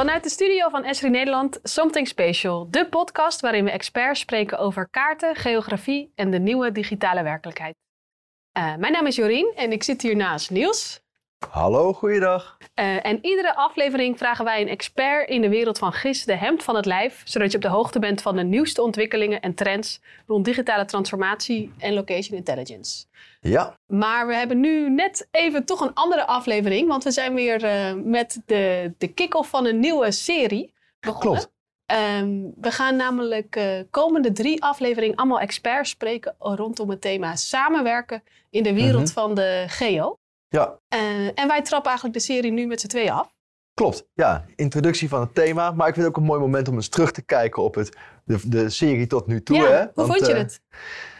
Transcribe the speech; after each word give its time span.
Vanuit 0.00 0.22
de 0.22 0.30
studio 0.30 0.68
van 0.68 0.84
Esri 0.84 1.08
Nederland, 1.08 1.58
Something 1.62 2.08
Special. 2.08 2.70
De 2.70 2.88
podcast 2.88 3.40
waarin 3.40 3.64
we 3.64 3.70
experts 3.70 4.20
spreken 4.20 4.58
over 4.58 4.88
kaarten, 4.90 5.34
geografie 5.36 6.12
en 6.14 6.30
de 6.30 6.38
nieuwe 6.38 6.72
digitale 6.72 7.22
werkelijkheid. 7.22 7.74
Uh, 8.58 8.76
mijn 8.76 8.92
naam 8.92 9.06
is 9.06 9.16
Jorien 9.16 9.52
en 9.56 9.72
ik 9.72 9.82
zit 9.82 10.02
hier 10.02 10.16
naast 10.16 10.50
Niels. 10.50 11.00
Hallo, 11.48 11.92
goeiedag. 11.92 12.56
Uh, 12.60 13.06
en 13.06 13.18
iedere 13.22 13.56
aflevering 13.56 14.18
vragen 14.18 14.44
wij 14.44 14.60
een 14.60 14.68
expert 14.68 15.28
in 15.28 15.40
de 15.40 15.48
wereld 15.48 15.78
van 15.78 15.92
GIS 15.92 16.24
de 16.24 16.36
hemd 16.36 16.62
van 16.62 16.76
het 16.76 16.86
lijf, 16.86 17.22
zodat 17.24 17.50
je 17.50 17.56
op 17.56 17.62
de 17.62 17.68
hoogte 17.68 17.98
bent 17.98 18.22
van 18.22 18.36
de 18.36 18.42
nieuwste 18.42 18.82
ontwikkelingen 18.82 19.40
en 19.40 19.54
trends 19.54 20.00
rond 20.26 20.44
digitale 20.44 20.84
transformatie 20.84 21.72
en 21.78 21.94
location 21.94 22.36
intelligence. 22.36 23.04
Ja. 23.40 23.78
Maar 23.86 24.26
we 24.26 24.34
hebben 24.34 24.60
nu 24.60 24.90
net 24.90 25.28
even 25.30 25.64
toch 25.64 25.80
een 25.80 25.94
andere 25.94 26.26
aflevering, 26.26 26.88
want 26.88 27.04
we 27.04 27.10
zijn 27.10 27.34
weer 27.34 27.64
uh, 27.64 28.02
met 28.04 28.42
de, 28.46 28.94
de 28.98 29.08
kick-off 29.08 29.50
van 29.50 29.66
een 29.66 29.80
nieuwe 29.80 30.10
serie 30.10 30.72
begonnen. 31.00 31.40
Klopt. 31.40 31.58
Um, 32.20 32.52
we 32.60 32.70
gaan 32.70 32.96
namelijk 32.96 33.56
uh, 33.56 33.64
komende 33.90 34.32
drie 34.32 34.62
afleveringen 34.62 35.16
allemaal 35.16 35.40
experts 35.40 35.90
spreken 35.90 36.34
rondom 36.38 36.90
het 36.90 37.00
thema 37.00 37.36
samenwerken 37.36 38.22
in 38.50 38.62
de 38.62 38.74
wereld 38.74 39.04
-hmm. 39.04 39.12
van 39.12 39.34
de 39.34 39.64
geo. 39.66 40.19
Ja. 40.50 40.78
Uh, 40.94 41.26
en 41.38 41.48
wij 41.48 41.62
trappen 41.62 41.88
eigenlijk 41.88 42.18
de 42.18 42.24
serie 42.24 42.52
nu 42.52 42.66
met 42.66 42.80
z'n 42.80 42.86
tweeën 42.86 43.10
af. 43.10 43.34
Klopt, 43.74 44.08
ja. 44.14 44.44
Introductie 44.56 45.08
van 45.08 45.20
het 45.20 45.34
thema. 45.34 45.70
Maar 45.70 45.88
ik 45.88 45.94
vind 45.94 46.06
het 46.06 46.14
ook 46.14 46.20
een 46.20 46.28
mooi 46.28 46.40
moment 46.40 46.68
om 46.68 46.74
eens 46.74 46.88
terug 46.88 47.12
te 47.12 47.22
kijken 47.22 47.62
op 47.62 47.74
het, 47.74 47.96
de, 48.24 48.48
de 48.48 48.70
serie 48.70 49.06
tot 49.06 49.26
nu 49.26 49.42
toe. 49.42 49.56
Ja, 49.56 49.70
hè? 49.70 49.84
hoe 49.94 50.06
vond 50.06 50.26
je 50.26 50.32
uh, 50.32 50.38
het? 50.38 50.60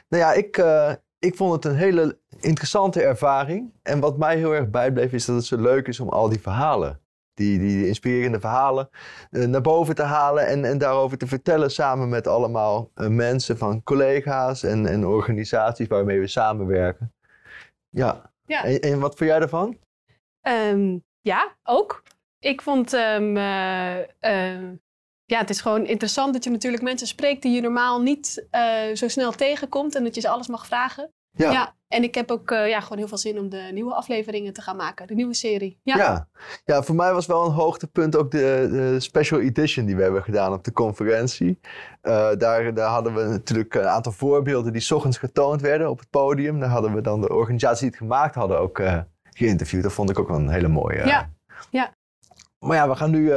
Nou 0.09 0.23
ja, 0.23 0.33
ik, 0.33 0.57
uh, 0.57 0.93
ik 1.19 1.37
vond 1.37 1.53
het 1.53 1.65
een 1.65 1.79
hele 1.79 2.19
interessante 2.41 3.03
ervaring. 3.03 3.73
En 3.83 4.01
wat 4.01 4.19
mij 4.19 4.37
heel 4.37 4.55
erg 4.55 4.71
bijbleef 4.71 5.13
is 5.13 5.25
dat 5.25 5.37
het 5.37 5.45
zo 5.45 5.57
leuk 5.57 5.87
is 5.89 6.01
om 6.01 6.09
al 6.09 6.29
die 6.29 6.41
verhalen, 6.41 7.01
die, 7.35 7.59
die 7.59 7.87
inspirerende 7.87 8.41
verhalen, 8.41 8.89
uh, 9.31 9.47
naar 9.47 9.61
boven 9.61 9.95
te 9.95 10.03
halen 10.03 10.47
en, 10.47 10.65
en 10.65 10.79
daarover 10.79 11.19
te 11.19 11.27
vertellen 11.27 11.71
samen 11.71 12.09
met 12.09 12.27
allemaal 12.27 12.91
mensen 12.95 13.59
van 13.59 13.83
collega's 13.83 14.63
en, 14.63 14.87
en 14.87 15.07
organisaties 15.07 15.89
waarmee 15.89 16.21
we 16.21 16.27
samenwerken. 16.27 17.13
Ja. 17.91 18.30
Ja. 18.51 18.65
En, 18.65 18.81
en 18.81 19.01
wat 19.01 19.17
vond 19.17 19.31
jij 19.31 19.41
ervan? 19.41 19.79
Um, 20.49 21.05
ja, 21.21 21.57
ook. 21.63 22.03
Ik 22.39 22.63
vond, 22.63 22.93
um, 22.93 23.37
ja, 25.25 25.39
het 25.39 25.51
is 25.51 25.61
gewoon 25.61 25.87
interessant 25.87 26.33
dat 26.33 26.45
je 26.45 26.51
natuurlijk 26.51 26.83
mensen 26.83 27.07
spreekt 27.07 27.43
die 27.43 27.53
je 27.53 27.61
normaal 27.61 28.01
niet 28.01 28.47
zo 28.95 29.09
snel 29.09 29.33
tegenkomt 29.33 29.95
en 29.95 30.05
dat 30.05 30.15
je 30.15 30.21
ze 30.21 30.29
alles 30.29 30.49
mag 30.49 30.67
vragen. 30.67 31.13
Ja. 31.33 31.51
ja. 31.51 31.75
En 31.89 32.03
ik 32.03 32.15
heb 32.15 32.31
ook 32.31 32.51
uh, 32.51 32.69
ja, 32.69 32.81
gewoon 32.81 32.99
heel 32.99 33.09
veel 33.09 33.19
zin 33.19 33.39
om 33.39 33.49
de 33.49 33.71
nieuwe 33.73 33.95
afleveringen 33.95 34.53
te 34.53 34.63
gaan 34.63 34.77
maken. 34.77 35.07
De 35.07 35.15
nieuwe 35.15 35.35
serie. 35.35 35.81
Ja, 35.83 35.97
ja. 35.97 36.29
ja 36.65 36.83
voor 36.83 36.95
mij 36.95 37.13
was 37.13 37.27
wel 37.27 37.45
een 37.45 37.53
hoogtepunt 37.53 38.17
ook 38.17 38.31
de, 38.31 38.69
de 38.71 39.01
special 39.01 39.41
edition 39.41 39.87
die 39.87 39.97
we 39.97 40.03
hebben 40.03 40.23
gedaan 40.23 40.53
op 40.53 40.65
de 40.65 40.73
conferentie. 40.73 41.61
Uh, 42.03 42.31
daar, 42.37 42.75
daar 42.75 42.89
hadden 42.89 43.15
we 43.15 43.23
natuurlijk 43.23 43.75
een 43.75 43.89
aantal 43.89 44.13
voorbeelden 44.13 44.73
die 44.73 44.81
's 44.81 44.91
ochtends 44.91 45.19
getoond 45.19 45.61
werden 45.61 45.91
op 45.91 45.99
het 45.99 46.11
podium. 46.11 46.61
Daar 46.61 46.69
hadden 46.69 46.95
we 46.95 47.01
dan 47.01 47.21
de 47.21 47.35
organisatie 47.35 47.81
die 47.81 47.91
het 47.91 47.99
gemaakt 47.99 48.35
hadden 48.35 48.59
ook 48.59 48.79
uh, 48.79 49.01
geïnterviewd. 49.23 49.83
Dat 49.83 49.93
vond 49.93 50.11
ik 50.11 50.19
ook 50.19 50.29
wel 50.29 50.39
een 50.39 50.49
hele 50.49 50.69
mooie. 50.69 51.07
Ja, 51.07 51.31
ja. 51.71 51.95
Maar 52.59 52.77
ja, 52.77 52.89
we 52.89 52.97
gaan 52.97 53.11
nu 53.11 53.33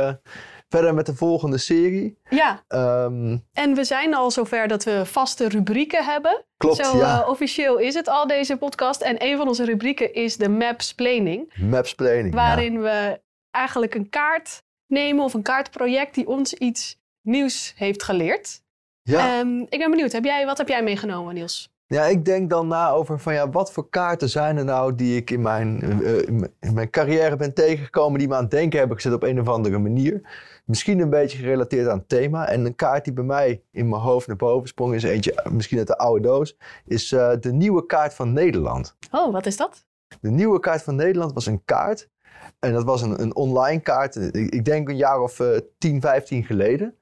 verder 0.73 0.93
met 0.93 1.05
de 1.05 1.15
volgende 1.15 1.57
serie. 1.57 2.17
Ja. 2.29 2.63
Um, 2.67 3.45
en 3.53 3.75
we 3.75 3.83
zijn 3.83 4.13
al 4.13 4.31
zover 4.31 4.67
dat 4.67 4.83
we 4.83 5.05
vaste 5.05 5.47
rubrieken 5.47 6.05
hebben. 6.05 6.45
Klopt, 6.57 6.85
Zo 6.85 6.97
ja. 6.97 7.21
uh, 7.21 7.29
officieel 7.29 7.77
is 7.77 7.93
het 7.93 8.07
al, 8.07 8.27
deze 8.27 8.57
podcast. 8.57 9.01
En 9.01 9.23
een 9.23 9.37
van 9.37 9.47
onze 9.47 9.65
rubrieken 9.65 10.13
is 10.13 10.37
de 10.37 10.49
Mapsplaining. 10.49 11.53
Mapsplaining, 11.55 12.33
Waarin 12.33 12.73
ja. 12.73 12.79
we 12.79 13.21
eigenlijk 13.51 13.95
een 13.95 14.09
kaart 14.09 14.63
nemen 14.87 15.23
of 15.23 15.33
een 15.33 15.41
kaartproject 15.41 16.15
die 16.15 16.27
ons 16.27 16.53
iets 16.53 16.99
nieuws 17.21 17.73
heeft 17.75 18.03
geleerd. 18.03 18.61
Ja. 19.01 19.39
Um, 19.39 19.61
ik 19.69 19.79
ben 19.79 19.89
benieuwd, 19.89 20.11
heb 20.11 20.23
jij, 20.23 20.45
wat 20.45 20.57
heb 20.57 20.67
jij 20.67 20.83
meegenomen, 20.83 21.33
Niels? 21.33 21.72
Ja, 21.93 22.05
ik 22.05 22.25
denk 22.25 22.49
dan 22.49 22.67
na 22.67 22.89
over 22.89 23.19
van 23.19 23.33
ja, 23.33 23.49
wat 23.49 23.71
voor 23.71 23.89
kaarten 23.89 24.29
zijn 24.29 24.57
er 24.57 24.65
nou 24.65 24.95
die 24.95 25.17
ik 25.17 25.29
in 25.29 25.41
mijn, 25.41 25.83
uh, 26.01 26.21
in 26.59 26.73
mijn 26.73 26.89
carrière 26.89 27.35
ben 27.35 27.53
tegengekomen, 27.53 28.19
die 28.19 28.27
me 28.27 28.35
aan 28.35 28.41
het 28.41 28.51
denken 28.51 28.79
hebben 28.79 28.97
gezet 28.97 29.13
op 29.13 29.23
een 29.23 29.39
of 29.39 29.47
andere 29.47 29.79
manier. 29.79 30.21
Misschien 30.65 30.99
een 30.99 31.09
beetje 31.09 31.37
gerelateerd 31.37 31.87
aan 31.87 31.97
het 31.97 32.09
thema. 32.09 32.47
En 32.47 32.65
een 32.65 32.75
kaart 32.75 33.03
die 33.03 33.13
bij 33.13 33.23
mij 33.23 33.63
in 33.71 33.89
mijn 33.89 34.01
hoofd 34.01 34.27
naar 34.27 34.35
boven 34.35 34.67
sprong, 34.67 34.93
is 34.93 35.03
eentje 35.03 35.45
misschien 35.51 35.77
uit 35.77 35.87
de 35.87 35.97
oude 35.97 36.27
doos, 36.27 36.57
is 36.85 37.11
uh, 37.11 37.31
de 37.39 37.51
nieuwe 37.51 37.85
kaart 37.85 38.13
van 38.13 38.33
Nederland. 38.33 38.95
Oh, 39.11 39.31
wat 39.31 39.45
is 39.45 39.57
dat? 39.57 39.85
De 40.21 40.31
nieuwe 40.31 40.59
kaart 40.59 40.83
van 40.83 40.95
Nederland 40.95 41.33
was 41.33 41.45
een 41.45 41.61
kaart. 41.65 42.09
En 42.59 42.73
dat 42.73 42.83
was 42.83 43.01
een, 43.01 43.21
een 43.21 43.35
online 43.35 43.79
kaart, 43.79 44.15
ik, 44.15 44.53
ik, 44.53 44.65
denk 44.65 44.89
een 44.89 44.97
jaar 44.97 45.19
of 45.19 45.39
uh, 45.39 45.57
10, 45.77 46.01
15 46.01 46.43
geleden. 46.43 46.97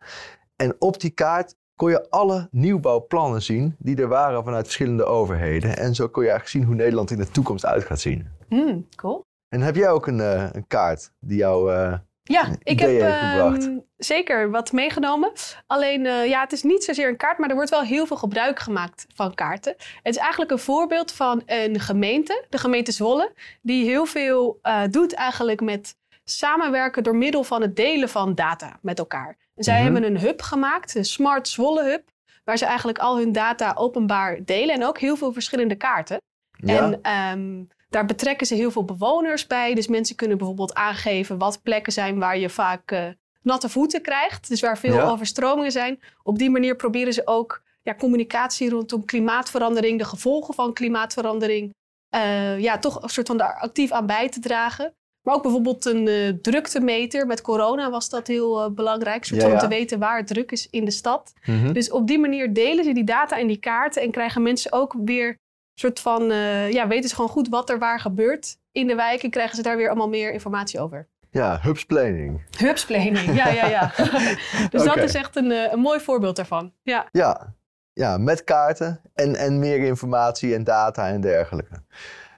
En 0.56 0.75
op 0.79 1.00
die 1.00 1.09
kaart 1.09 1.56
kon 1.81 1.90
je 1.90 2.09
alle 2.09 2.47
nieuwbouwplannen 2.52 3.42
zien 3.42 3.75
die 3.80 3.96
er 3.96 4.08
waren 4.08 4.44
vanuit 4.44 4.64
verschillende 4.64 5.06
overheden. 5.06 5.78
En 5.78 5.96
zo 5.96 6.08
kon 6.08 6.24
je 6.24 6.30
eigenlijk 6.30 6.58
zien 6.58 6.68
hoe 6.68 6.84
Nederland 6.84 7.12
in 7.12 7.18
de 7.18 7.31
toekomst 7.31 7.66
uit 7.66 7.84
gaat 7.84 8.00
zien. 8.00 8.28
Mm, 8.50 8.88
cool. 8.96 9.25
En 9.50 9.62
heb 9.62 9.75
jij 9.75 9.90
ook 9.90 10.08
een, 10.08 10.18
uh, 10.18 10.50
een 10.52 10.68
kaart 10.68 11.12
die 11.20 11.38
jou 11.38 11.72
uh, 11.72 11.94
ja, 12.24 12.56
ik 12.64 12.80
heb 12.80 12.90
uh, 12.90 13.78
zeker 13.97 14.52
wat 14.52 14.72
meegenomen. 14.72 15.31
Alleen, 15.68 16.06
uh, 16.06 16.28
ja, 16.28 16.41
het 16.41 16.52
is 16.52 16.64
niet 16.64 16.84
zozeer 16.84 17.08
een 17.08 17.18
kaart, 17.18 17.38
maar 17.38 17.50
er 17.50 17.56
wordt 17.56 17.70
wel 17.70 17.84
heel 17.84 18.06
veel 18.06 18.18
gebruik 18.18 18.59
gemaakt 18.59 19.06
van 19.14 19.34
kaarten. 19.34 19.75
Het 19.78 20.16
is 20.16 20.18
eigenlijk 20.18 20.52
een 20.52 20.59
voorbeeld 20.59 21.12
van 21.12 21.41
een 21.46 21.80
gemeente, 21.80 22.46
de 22.50 22.58
gemeente 22.58 22.91
Zwolle, 22.91 23.34
die 23.62 23.86
heel 23.86 24.06
veel 24.06 24.59
doet 24.90 25.14
eigenlijk 25.14 25.62
met 25.62 25.96
samenwerken 26.24 27.04
door 27.04 27.16
middel 27.16 27.44
van 27.44 27.62
het 27.62 27.76
delen 27.76 28.09
van 28.09 28.36
data 28.36 28.80
met 28.82 29.00
elkaar. 29.00 29.38
En 29.56 29.64
zij 29.64 29.74
Mhm. 29.84 29.84
hebben 29.84 30.04
een 30.04 30.20
hub 30.20 30.42
gemaakt, 30.42 30.94
de 30.94 31.04
Smart 31.04 31.48
Zwolle 31.48 31.84
Hub, 31.84 32.09
waar 32.44 32.58
ze 32.58 32.66
eigenlijk 32.66 32.98
al 32.98 33.18
hun 33.18 33.32
data 33.32 33.74
openbaar 33.76 34.40
delen 34.46 34.76
en 34.76 34.86
ook 34.86 35.00
heel 35.00 35.16
veel 35.16 35.34
verschillende 35.34 35.76
kaarten. 35.76 36.18
Ja. 36.52 37.00
En 37.02 37.40
um, 37.40 37.68
daar 37.90 38.06
betrekken 38.06 38.48
ze 38.48 38.56
heel 38.56 38.72
veel 38.72 38.86
bewoners 38.86 39.48
bij. 39.48 39.74
Dus 39.74 39.88
mensen 39.88 40.16
kunnen 40.16 40.38
bijvoorbeeld 40.38 40.74
aangeven 40.74 41.38
wat 41.38 41.62
plekken 41.62 41.94
zijn 41.94 42.20
waar 42.20 42.38
je 42.38 42.50
vaak 42.50 42.92
uh, 42.92 43.06
natte 43.42 43.70
voeten 43.70 44.02
krijgt. 44.02 44.48
Dus 44.48 44.62
waar 44.62 44.78
veel 44.78 44.94
Ja. 44.94 45.09
overstromingen 45.09 45.72
zijn. 45.72 46.00
Op 46.24 46.38
die 46.38 46.50
manier 46.50 46.76
proberen 46.76 47.14
ze 47.14 47.22
ook 47.28 47.64
ja, 47.82 47.96
communicatie 47.96 48.70
rondom 48.70 49.06
klimaatverandering, 49.06 49.98
de 50.00 50.06
gevolgen 50.06 50.53
van 50.53 50.74
klimaatverandering, 50.74 51.74
uh, 52.16 52.59
ja, 52.59 52.78
toch 52.80 53.02
een 53.03 53.09
soort 53.09 53.28
van 53.28 53.38
daar 53.38 53.59
actief 53.59 53.92
aan 53.92 54.06
bij 54.06 54.30
te 54.30 54.40
dragen. 54.40 54.94
Maar 55.22 55.36
ook 55.36 55.42
bijvoorbeeld 55.42 55.86
een 55.86 56.08
uh, 56.08 56.30
druktemeter. 56.42 57.28
Met 57.28 57.42
corona 57.42 57.90
was 57.90 58.09
dat 58.09 58.28
heel 58.28 58.66
uh, 58.66 58.72
belangrijk. 58.76 59.24
Ja, 59.24 59.48
ja. 59.48 59.54
om 59.54 59.58
te 59.58 59.68
weten 59.68 60.00
waar 60.00 60.18
het 60.18 60.28
druk 60.28 60.52
is 60.52 60.68
in 60.70 60.86
de 60.86 60.92
stad. 60.92 61.34
Mhm. 61.46 61.74
Dus 61.74 61.92
op 61.92 62.08
die 62.08 62.20
manier 62.20 62.54
delen 62.54 62.84
ze 62.84 62.94
die 62.94 63.04
data 63.04 63.40
en 63.40 63.48
die 63.48 63.58
kaarten. 63.58 64.02
En 64.02 64.12
krijgen 64.12 64.42
mensen 64.42 64.72
ook 64.72 64.96
weer 65.06 65.38
soort 65.74 66.00
van, 66.00 66.32
uh, 66.32 66.72
ja, 66.72 66.88
weten 66.88 67.09
ze 67.09 67.16
gewoon 67.16 67.30
goed 67.30 67.50
wat 67.50 67.70
er 67.70 67.80
waar 67.80 68.00
gebeurt 68.00 68.58
in 68.72 68.88
de 68.88 68.96
wijk. 68.96 69.24
En 69.24 69.30
krijgen 69.30 69.56
ze 69.56 69.62
daar 69.62 69.78
weer 69.78 69.88
allemaal 69.88 70.09
meer 70.09 70.32
informatie 70.32 70.80
over. 70.80 71.08
ja, 71.32 71.59
hubsplanning. 71.62 72.42
Hubsplanning, 72.58 73.36
ja, 73.36 73.48
ja, 73.48 73.66
ja. 73.66 73.94
dus 74.72 74.84
dat 74.84 74.98
is 74.98 75.14
echt 75.14 75.36
een, 75.36 75.52
een 75.52 75.80
mooi 75.80 76.00
voorbeeld 76.00 76.36
daarvan. 76.36 76.74
Ja. 76.84 77.08
Ja, 77.12 77.56
ja 77.94 78.18
met 78.18 78.44
kaarten 78.44 79.02
en, 79.14 79.36
en 79.36 79.59
meer 79.59 79.80
informatie 79.80 80.56
en 80.56 80.64
data 80.64 81.08
en 81.08 81.22
dergelijke. 81.22 81.84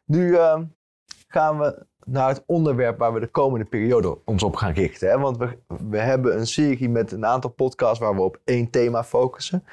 Nu 0.06 0.28
uh, 0.28 0.60
gaan 1.28 1.60
we 1.60 1.86
naar 2.06 2.28
het 2.28 2.44
onderwerp 2.46 2.98
waar 2.98 3.14
we 3.14 3.20
de 3.20 3.28
komende 3.28 3.66
periode 3.66 4.18
ons 4.26 4.44
op 4.44 4.56
gaan 4.56 4.74
richten. 4.74 5.10
Hè? 5.10 5.18
Want 5.18 5.38
we, 5.38 5.58
we 5.90 5.98
hebben 5.98 6.38
een 6.38 6.48
serie 6.48 6.90
met 6.90 7.12
een 7.12 7.26
aantal 7.26 7.50
podcasts 7.50 8.00
waar 8.00 8.16
we 8.16 8.22
op 8.22 8.40
één 8.44 8.70
thema 8.70 9.04
focussen. 9.04 9.64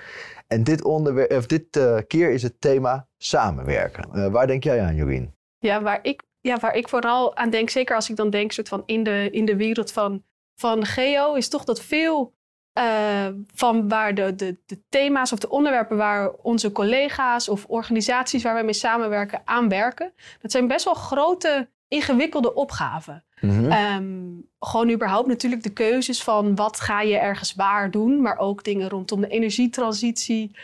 En 0.47 0.65
dit, 0.65 0.85
onderwerp, 0.85 1.33
of 1.33 1.47
dit 1.47 1.77
uh, 1.77 1.99
keer 2.07 2.31
is 2.31 2.43
het 2.43 2.61
thema 2.61 3.09
samenwerken. 3.17 4.09
Uh, 4.15 4.27
waar 4.27 4.47
denk 4.47 4.65
jij 4.65 4.81
aan, 4.81 4.95
Jorien? 4.95 5.35
Ja, 5.59 5.83
waar 5.83 5.99
ik, 6.03 6.23
ja, 6.41 6.59
waar 6.59 6.75
ik 6.75 6.89
vooral 6.89 7.37
aan 7.37 7.51
denk, 7.51 7.71
zeker 7.71 7.95
als 7.95 8.11
ik 8.11 8.17
dan 8.17 8.31
denk 8.31 8.53
soort 8.53 8.69
van 8.69 8.83
in, 8.87 9.03
de, 9.03 9.29
in 9.31 9.45
de 9.45 9.57
wereld 9.57 9.93
van, 9.93 10.25
van 10.55 10.85
geo, 10.85 11.35
is 11.35 11.49
toch 11.49 11.65
dat 11.65 11.81
veel 11.81 12.35
uh, 12.79 13.27
van 13.55 13.89
waar 13.89 14.15
de, 14.15 14.35
de, 14.35 14.59
de 14.67 14.83
thema's 14.89 15.33
of 15.33 15.39
de 15.39 15.49
onderwerpen 15.49 15.97
waar 15.97 16.31
onze 16.31 16.73
collega's 16.73 17.49
of 17.49 17.65
organisaties 17.67 18.43
waar 18.43 18.55
wij 18.55 18.65
mee 18.65 18.73
samenwerken 18.73 19.43
aan 19.45 19.69
werken, 19.69 20.13
dat 20.41 20.51
zijn 20.51 20.69
best 20.69 20.85
wel 20.85 20.95
grote, 20.95 21.71
ingewikkelde 21.91 22.55
opgaven. 22.55 23.25
Mhm. 23.41 23.73
Um, 23.73 24.49
gewoon 24.61 24.91
überhaupt 24.91 25.29
natuurlijk 25.29 25.63
de 25.63 25.73
keuzes 25.73 26.23
van 26.23 26.55
wat 26.55 26.81
ga 26.81 27.01
je 27.01 27.17
ergens 27.17 27.55
waar 27.55 27.91
doen, 27.91 28.21
maar 28.21 28.39
ook 28.39 28.65
dingen 28.65 28.89
rondom 28.89 29.21
de 29.21 29.29
energietransitie, 29.29 30.57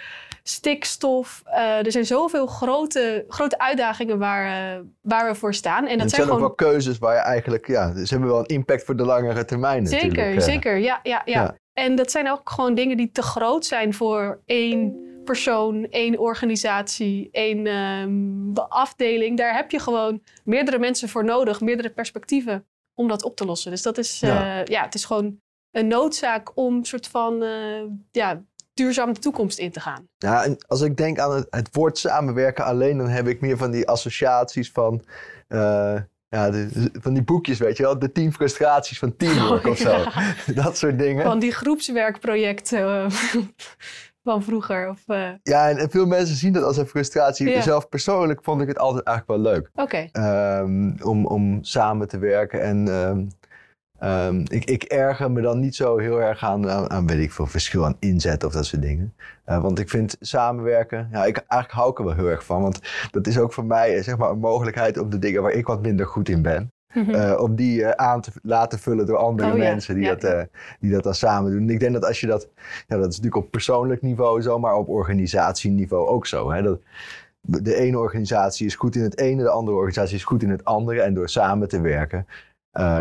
stikstof. 0.43 1.43
Uh, 1.47 1.87
er 1.87 1.93
zijn 1.93 2.07
zoveel 2.07 2.47
grote, 2.47 3.25
grote 3.29 3.59
uitdagingen 3.59 4.19
waar, 4.19 4.75
uh, 4.77 4.81
waar 5.01 5.29
we 5.29 5.35
voor 5.35 5.55
staan. 5.55 5.87
En 5.87 5.99
dat 5.99 6.01
het 6.01 6.11
zijn, 6.11 6.11
zijn 6.11 6.23
gewoon... 6.23 6.51
ook 6.51 6.61
wel 6.61 6.71
keuzes 6.71 6.99
waar 6.99 7.15
je 7.15 7.21
eigenlijk, 7.21 7.67
ja, 7.67 7.93
ze 7.95 8.07
hebben 8.09 8.29
wel 8.29 8.39
een 8.39 8.47
impact 8.47 8.85
voor 8.85 8.97
de 8.97 9.05
langere 9.05 9.45
termijn 9.45 9.87
Zeker, 9.87 10.07
natuurlijk. 10.07 10.43
zeker, 10.43 10.77
ja, 10.77 11.01
ja, 11.03 11.23
ja, 11.25 11.41
Ja. 11.43 11.57
En 11.73 11.97
dat 11.97 12.11
zijn 12.11 12.31
ook 12.31 12.51
gewoon 12.51 12.75
dingen 12.75 12.97
die 12.97 13.11
te 13.13 13.23
groot 13.23 13.67
zijn 13.67 13.95
voor 13.95 14.41
één 14.45 15.05
persoon, 15.27 15.87
één 15.91 16.19
organisatie, 16.19 17.29
één 17.33 17.67
um, 17.67 18.53
afdeling. 18.57 19.37
Daar 19.39 19.57
heb 19.57 19.71
je 19.71 19.79
gewoon 19.79 20.23
meerdere 20.45 20.79
mensen 20.79 21.09
voor 21.09 21.25
nodig, 21.25 21.61
meerdere 21.61 21.91
perspectieven 21.91 22.67
om 22.95 23.09
dat 23.09 23.25
op 23.25 23.37
te 23.37 23.45
lossen. 23.45 23.71
Dus 23.71 23.83
dat 23.83 23.99
is, 23.99 24.23
uh, 24.23 24.29
Ja. 24.29 24.63
ja, 24.65 24.83
het 24.83 24.95
is 24.95 25.05
gewoon 25.05 25.41
een 25.71 25.87
noodzaak 25.87 26.51
om 26.55 26.85
soort 26.85 27.07
van 27.07 27.43
uh, 27.43 27.83
ja, 28.11 28.43
duurzaam 28.75 29.13
de 29.13 29.21
toekomst 29.21 29.59
in 29.59 29.71
te 29.71 29.81
gaan. 29.81 30.09
Ja, 30.17 30.45
en 30.45 30.57
als 30.67 30.81
ik 30.81 30.97
denk 30.97 31.19
aan 31.19 31.35
het, 31.35 31.47
het 31.51 31.69
woord 31.73 31.99
samenwerken 31.99 32.65
alleen, 32.65 32.99
dan 32.99 33.09
heb 33.09 33.27
ik 33.27 33.41
meer 33.41 33.57
van 33.57 33.71
die 33.71 33.89
associaties 33.89 34.71
van. 34.71 35.03
Uh, 35.49 36.01
ja, 36.29 36.51
de, 36.51 36.91
van 37.01 37.15
die 37.15 37.23
boekjes, 37.23 37.59
weet 37.59 37.77
je 37.77 37.83
wel. 37.83 37.99
De 37.99 38.13
tien 38.13 38.33
frustraties 38.33 38.99
van 38.99 39.17
teamwork 39.17 39.65
oh, 39.65 39.71
of 39.73 39.79
zo. 39.79 40.05
Dat 40.53 40.79
soort 40.79 40.99
dingen. 40.99 41.25
Van 41.25 41.39
die 41.39 41.53
groepswerkprojecten 41.53 43.11
van 44.27 44.43
vroeger. 44.43 44.89
Of, 44.89 45.03
uh... 45.07 45.31
Ja, 45.43 45.71
en, 45.71 45.91
veel 45.91 46.07
mensen 46.07 46.37
zien 46.37 46.53
dat 46.53 46.63
als 46.63 46.77
een 46.77 46.87
frustratie. 46.87 47.63
Zelf 47.63 47.89
persoonlijk 47.89 48.41
vond 48.43 48.61
ik 48.61 48.69
het 48.69 48.79
altijd 48.79 49.05
eigenlijk 49.07 49.43
wel 49.43 49.53
leuk. 49.53 49.71
Oké. 49.75 50.09
Um, 50.63 50.97
om, 51.03 51.27
om 51.27 51.59
samen 51.65 52.09
te 52.09 52.19
werken. 52.19 52.63
En 52.63 52.89
um, 52.89 53.29
um, 54.03 54.45
ik, 54.49 54.65
ik 54.65 54.83
erger 54.83 55.31
me 55.31 55.41
dan 55.41 55.61
niet 55.61 55.75
zo 55.75 55.99
heel 55.99 56.21
erg 56.21 56.45
aan, 56.45 56.71
aan, 56.71 56.91
aan, 56.91 57.07
weet 57.07 57.23
ik 57.23 57.33
veel, 57.33 57.47
verschil 57.47 57.85
aan 57.85 57.97
inzet 57.99 58.45
of 58.45 58.53
dat 58.53 58.67
soort 58.67 58.83
dingen. 58.83 59.15
Uh, 59.47 59.63
want 59.63 59.79
ik 59.79 59.89
vind 59.89 60.17
samenwerken, 60.21 61.09
ja, 61.13 61.25
ik, 61.25 61.37
eigenlijk 61.37 61.73
hou 61.73 61.91
ik 61.91 61.99
er 61.99 62.05
wel 62.05 62.15
heel 62.15 62.29
erg 62.29 62.45
van. 62.45 62.63
Want 62.63 62.81
dat 63.11 63.27
is 63.27 63.39
ook 63.39 63.53
voor 63.53 63.65
mij 63.65 64.03
zeg 64.03 64.17
maar, 64.17 64.31
een 64.31 64.39
mogelijkheid 64.39 64.99
op 64.99 65.11
de 65.11 65.19
dingen 65.19 65.43
waar 65.43 65.53
ik 65.53 65.67
wat 65.67 65.83
minder 65.83 66.07
goed 66.07 66.29
in 66.29 66.43
ben. 66.43 66.71
Mhm. 66.97 67.15
Eh, 67.15 67.41
om 67.41 67.55
die 67.55 67.81
uh, 67.81 67.91
aan 67.91 68.21
te 68.21 68.31
laten 68.43 68.79
vullen 68.79 69.07
door 69.07 69.17
andere 69.17 69.53
oh, 69.53 69.59
mensen 69.59 69.95
die, 69.95 70.07
Dat, 70.07 70.25
uh, 70.25 70.43
die 70.81 70.91
dat 70.91 71.03
dan 71.03 71.15
samen 71.15 71.51
doen. 71.51 71.61
En 71.61 71.71
ik 71.71 71.81
denk 71.81 71.93
dat 71.93 72.05
als 72.05 72.21
je 72.21 72.27
dat, 72.27 72.49
ja, 72.87 72.97
dat 72.97 73.09
is 73.09 73.17
natuurlijk 73.17 73.45
op 73.45 73.51
persoonlijk 73.51 74.03
niveau 74.03 74.43
zo, 74.43 74.59
maar 74.59 74.75
op 74.75 74.89
organisatieniveau 74.89 76.09
ook 76.09 76.27
zo. 76.27 76.51
Hè? 76.51 76.63
Dat, 76.63 76.81
de 77.41 77.75
ene 77.75 77.99
organisatie 77.99 78.67
is 78.67 78.75
goed 78.75 78.97
in 78.97 79.03
het 79.03 79.19
ene, 79.19 79.43
de 79.43 79.49
andere 79.49 79.77
organisatie 79.77 80.17
is 80.17 80.25
goed 80.25 80.43
in 80.43 80.51
het 80.51 80.65
andere. 80.65 81.01
En 81.01 81.15
door 81.15 81.29
samen 81.29 81.69
te 81.69 81.81
werken 81.81 82.27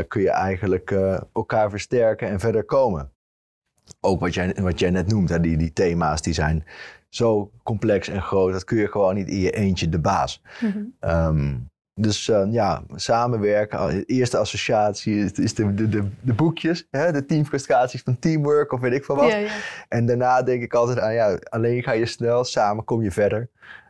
kun 0.08 0.22
je 0.22 0.30
eigenlijk 0.30 0.92
elkaar 1.34 1.70
versterken 1.70 2.28
en 2.28 2.40
verder 2.40 2.64
komen. 2.64 3.12
Ook 4.00 4.20
wat 4.20 4.34
jij, 4.34 4.56
wat 4.62 4.80
jij 4.80 4.90
net 4.90 5.08
noemt, 5.08 5.30
hè, 5.30 5.40
die, 5.40 5.58
die 5.58 5.74
thema's 5.74 6.22
die 6.22 6.34
zijn 6.34 6.66
zo 7.10 7.52
complex 7.64 8.08
en 8.08 8.22
groot. 8.22 8.52
Dat 8.52 8.64
kun 8.64 8.78
je 8.78 8.88
gewoon 8.88 9.16
niet 9.16 9.28
in 9.28 9.40
je 9.40 9.52
eentje 9.52 9.90
de 9.90 10.00
baas. 10.00 10.42
Mm 10.60 11.74
dus 11.96 12.28
uh, 12.28 12.44
ja, 12.50 12.84
samenwerken. 12.96 14.04
Eerste 14.06 14.38
associatie 14.38 15.16
is, 15.16 15.32
is 15.32 15.54
de, 15.54 15.74
de, 15.74 15.90
de, 15.90 16.08
de, 16.22 16.34
boekjes, 16.34 16.88
hè? 16.92 17.12
de 17.12 17.26
teamfrustraties 17.26 18.02
van 18.02 18.20
teamwork 18.20 18.72
of 18.72 18.80
weet 18.80 18.94
ik 18.94 19.06
veel 19.06 19.16
wat. 19.16 19.32
Ja, 19.32 19.38
ja. 19.38 19.56
En 19.88 20.06
daarna 20.06 20.44
denk 20.44 20.64
ik 20.64 20.74
altijd 20.74 21.00
aan, 21.00 21.14
ja, 21.14 21.40
alleen 21.50 21.84
ga 21.84 21.92
je 21.92 22.06
snel, 22.06 22.44
samen 22.44 22.84
kom 22.84 23.04
je 23.04 23.12
verder. 23.12 23.50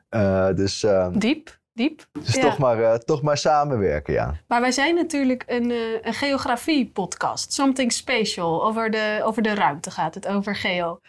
Uh, 0.09 0.53
dus, 0.53 0.83
uh, 0.83 1.07
diep, 1.13 1.59
diep. 1.73 2.07
Dus 2.11 2.39
toch, 2.39 2.57
maar, 2.57 2.79
uh, 2.79 2.93
toch 2.93 3.21
maar 3.21 3.37
samenwerken, 3.37 4.13
ja. 4.13 4.35
Maar 4.47 4.61
wij 4.61 4.71
zijn 4.71 4.95
natuurlijk 4.95 5.43
een, 5.47 5.73
een 6.01 6.13
geografie-podcast. 6.13 7.53
Something 7.53 7.91
special. 7.91 8.65
Over 8.65 8.91
de, 8.91 9.21
over 9.23 9.41
de 9.41 9.53
ruimte 9.53 9.91
gaat 9.91 10.15
het, 10.15 10.27
over 10.27 10.55
geo. 10.55 10.99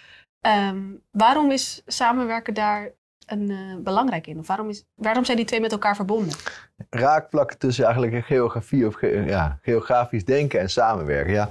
Um, 0.46 1.02
waarom 1.10 1.50
is 1.50 1.82
samenwerken 1.86 2.54
daar 2.54 2.92
een, 3.26 3.50
uh, 3.50 3.76
belangrijk 3.78 4.26
in? 4.26 4.44
Waarom, 4.46 4.68
is, 4.68 4.86
waarom 4.94 5.24
zijn 5.24 5.36
die 5.36 5.46
twee 5.46 5.60
met 5.60 5.72
elkaar 5.72 5.96
verbonden? 5.96 6.34
Raakvlakken 6.90 7.58
tussen 7.58 7.84
eigenlijk 7.84 8.24
geografie 8.24 8.86
of 8.86 9.00
ja, 9.00 9.58
geografisch 9.62 10.24
denken 10.24 10.60
en 10.60 10.70
samenwerken. 10.70 11.32
Ja, 11.32 11.48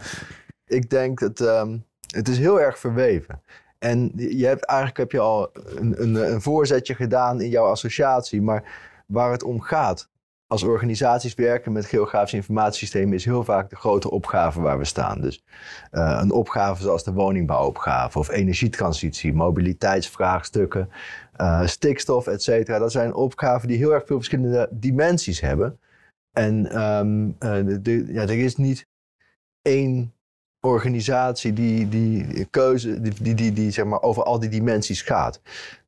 ik 0.66 0.90
denk 0.90 1.20
dat 1.20 1.40
um, 1.40 1.86
het 2.16 2.28
is 2.28 2.38
heel 2.38 2.62
erg 2.62 2.80
verweven. 2.80 3.42
En 3.80 4.12
je 4.16 4.46
hebt, 4.46 4.66
eigenlijk 4.66 5.00
heb 5.00 5.12
je 5.12 5.20
al 5.20 5.50
een, 5.54 6.02
een, 6.02 6.16
een 6.16 6.42
voorzetje 6.42 6.96
gedaan 6.96 7.42
in 7.42 7.50
jouw 7.50 7.66
associatie. 7.66 8.42
Maar 8.42 8.64
waar 9.08 9.32
het 9.32 9.44
om 9.44 9.62
gaat 9.62 10.10
als 10.56 10.64
organisaties 10.64 11.34
werken 11.34 11.72
met 11.72 11.86
geografische 11.86 12.36
informatiesystemen 12.36 13.14
is 13.14 13.26
heel 13.26 13.44
vaak 13.44 13.70
de 13.70 13.76
grote 13.76 14.12
opgave 14.12 14.62
waar 14.62 14.78
we 14.78 14.86
staan. 14.86 15.22
Dus 15.22 15.44
uh, 15.92 16.20
een 16.22 16.32
opgave 16.32 16.82
zoals 16.82 17.04
de 17.04 17.14
woningbouwopgave 17.14 18.20
of 18.20 18.30
energietransitie, 18.30 19.34
mobiliteitsvraagstukken, 19.34 20.90
uh, 21.42 21.66
stikstof, 21.66 22.28
et 22.28 22.44
cetera. 22.44 22.80
Dat 22.80 22.92
zijn 22.92 23.14
opgaven 23.14 23.68
die 23.68 23.78
heel 23.78 23.94
erg 23.94 24.06
veel 24.06 24.16
verschillende 24.16 24.68
dimensies 24.72 25.42
hebben. 25.42 25.80
En 26.32 26.64
de, 27.82 28.06
ja, 28.08 28.22
er 28.22 28.40
is 28.40 28.56
niet 28.56 28.88
één 29.62 30.14
organisatie 30.60 31.54
die, 31.54 31.90
die 31.90 32.46
keuze, 32.46 33.02
die, 33.02 33.14
die, 33.22 33.34
die, 33.34 33.54
die, 33.54 33.72
zeg 33.72 33.86
maar 33.86 34.02
over 34.02 34.24
al 34.24 34.40
die 34.40 34.50
dimensies 34.50 35.02
gaat. 35.02 35.42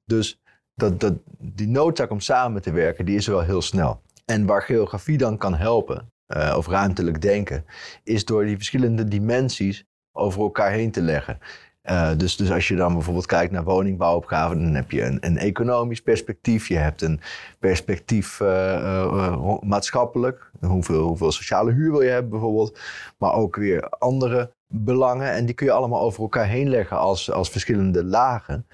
Dus 0.06 0.42
dat, 0.74 1.00
dat, 1.00 1.14
die 1.38 1.68
noodzaak 1.68 2.12
om 2.12 2.20
samen 2.20 2.62
te 2.62 2.72
werken, 2.72 3.06
die 3.06 3.16
is 3.16 3.28
er 3.28 3.34
wel 3.34 3.44
heel 3.44 3.62
snel. 3.62 4.02
En 4.32 4.46
waar 4.46 4.62
geografie 4.62 5.18
dan 5.18 5.38
kan 5.38 5.56
helpen, 5.56 6.12
uh, 6.28 6.54
of 6.58 6.68
ruimtelijk 6.68 7.22
denken, 7.22 7.66
is 8.04 8.26
door 8.26 8.46
die 8.46 8.56
verschillende 8.56 9.08
dimensies 9.08 9.86
over 10.12 10.42
elkaar 10.42 10.72
heen 10.72 10.92
te 10.92 11.02
leggen. 11.02 11.40
Uh, 11.84 12.12
dus, 12.18 12.36
dus 12.36 12.52
als 12.52 12.68
je 12.68 12.76
dan 12.76 12.94
bijvoorbeeld 12.94 13.26
kijkt 13.26 13.52
naar 13.52 13.64
woningbouwopgaven, 13.64 14.64
dan 14.64 14.74
heb 14.74 14.92
je 14.92 15.04
een, 15.04 15.18
een 15.22 15.38
economisch 15.38 16.02
perspectief, 16.02 16.68
je 16.68 16.78
hebt 16.78 17.02
een 17.02 17.20
perspectief 17.60 18.40
uh, 18.40 19.58
maatschappelijk, 19.62 20.52
hoeveel, 20.60 21.02
hoeveel 21.02 21.32
sociale 21.32 21.72
huur 21.72 21.92
wil 21.92 22.02
je 22.02 22.10
hebben 22.10 22.32
bijvoorbeeld, 22.32 22.80
maar 23.18 23.34
ook 23.34 23.56
weer 23.56 23.90
andere 23.90 24.52
belangen 24.68 25.32
en 25.32 25.46
die 25.46 25.56
kun 25.56 25.66
je 25.66 25.72
allemaal 25.72 26.02
over 26.02 26.22
elkaar 26.22 26.48
heen 26.48 26.70
leggen 26.70 26.98
als, 26.98 27.32
als 27.32 27.50
verschillende 27.50 28.04
lagen. 28.04 28.68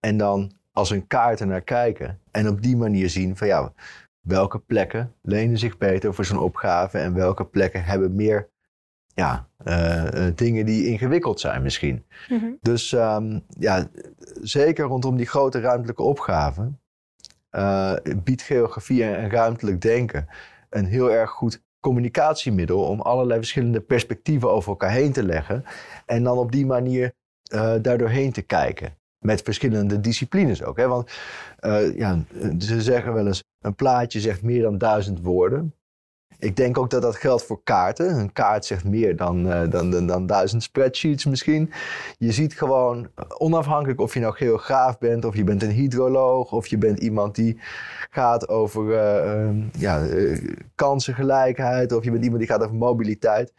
En 0.00 0.16
dan 0.16 0.52
als 0.72 0.90
een 0.90 1.06
kaart 1.06 1.40
er 1.40 1.46
naar 1.46 1.60
kijken 1.60 2.20
en 2.30 2.48
op 2.48 2.62
die 2.62 2.76
manier 2.76 3.10
zien 3.10 3.36
van 3.36 3.46
ja, 3.46 3.72
welke 4.20 4.58
plekken 4.58 5.14
lenen 5.22 5.58
zich 5.58 5.78
beter 5.78 6.14
voor 6.14 6.24
zo'n 6.24 6.38
opgave 6.38 6.98
en 6.98 7.14
welke 7.14 7.44
plekken 7.44 7.84
hebben 7.84 8.14
meer 8.14 8.48
ja, 9.14 9.48
uh, 9.66 10.26
dingen 10.34 10.66
die 10.66 10.86
ingewikkeld 10.86 11.40
zijn 11.40 11.62
misschien. 11.62 12.04
Mhm. 12.28 12.50
Dus 12.60 12.92
um, 12.92 13.44
ja, 13.58 13.88
zeker 14.40 14.84
rondom 14.84 15.16
die 15.16 15.26
grote 15.26 15.60
ruimtelijke 15.60 16.02
opgaven 16.02 16.80
uh, 17.50 17.94
biedt 18.24 18.42
geografie 18.42 19.04
en, 19.04 19.30
ruimtelijk 19.30 19.80
denken 19.80 20.26
een 20.70 20.84
heel 20.84 21.12
erg 21.12 21.30
goed 21.30 21.62
communicatiemiddel 21.80 22.84
om 22.84 23.00
allerlei 23.00 23.38
verschillende 23.38 23.80
perspectieven 23.80 24.50
over 24.50 24.70
elkaar 24.70 24.90
heen 24.90 25.12
te 25.12 25.22
leggen 25.22 25.64
en 26.06 26.22
dan 26.22 26.38
op 26.38 26.52
die 26.52 26.66
manier 26.66 27.12
uh, 27.54 27.74
daardoorheen 27.82 28.32
te 28.32 28.42
kijken. 28.42 28.98
Met 29.18 29.42
verschillende 29.42 30.00
disciplines 30.00 30.62
ook. 30.62 30.76
Hè? 30.76 30.88
Want 30.88 31.10
ja, 31.96 32.18
ze 32.58 32.82
zeggen 32.82 33.12
wel 33.12 33.26
eens, 33.26 33.44
een 33.60 33.74
plaatje 33.74 34.20
zegt 34.20 34.42
meer 34.42 34.62
dan 34.62 34.78
duizend 34.78 35.20
woorden. 35.20 35.74
Ik 36.40 36.56
denk 36.56 36.78
ook 36.78 36.90
dat 36.90 37.02
dat 37.02 37.16
geldt 37.16 37.44
voor 37.44 37.60
kaarten. 37.64 38.18
Een 38.18 38.32
kaart 38.32 38.64
zegt 38.64 38.84
meer 38.84 39.16
dan, 39.16 39.46
uh, 39.46 39.70
dan, 39.70 40.06
dan, 40.06 40.26
duizend 40.26 40.62
spreadsheets 40.62 41.24
misschien. 41.24 41.72
Je 42.18 42.32
ziet 42.32 42.54
gewoon, 42.54 43.08
onafhankelijk 43.38 44.00
of 44.00 44.14
je 44.14 44.20
nou 44.20 44.34
geograaf 44.34 44.98
bent, 44.98 45.24
of 45.24 45.36
je 45.36 45.44
bent 45.44 45.62
een 45.62 45.70
hydroloog, 45.70 46.52
of 46.52 46.66
je 46.66 46.78
bent 46.78 46.98
iemand 46.98 47.34
die 47.34 47.58
gaat 48.10 48.48
over 48.48 48.84
uh, 48.84 49.64
ja, 49.78 50.06
kansengelijkheid, 50.74 51.92
of 51.92 52.04
je 52.04 52.10
bent 52.10 52.22
iemand 52.22 52.40
die 52.40 52.50
gaat 52.50 52.62
over 52.62 52.76
mobiliteit. 52.76 53.52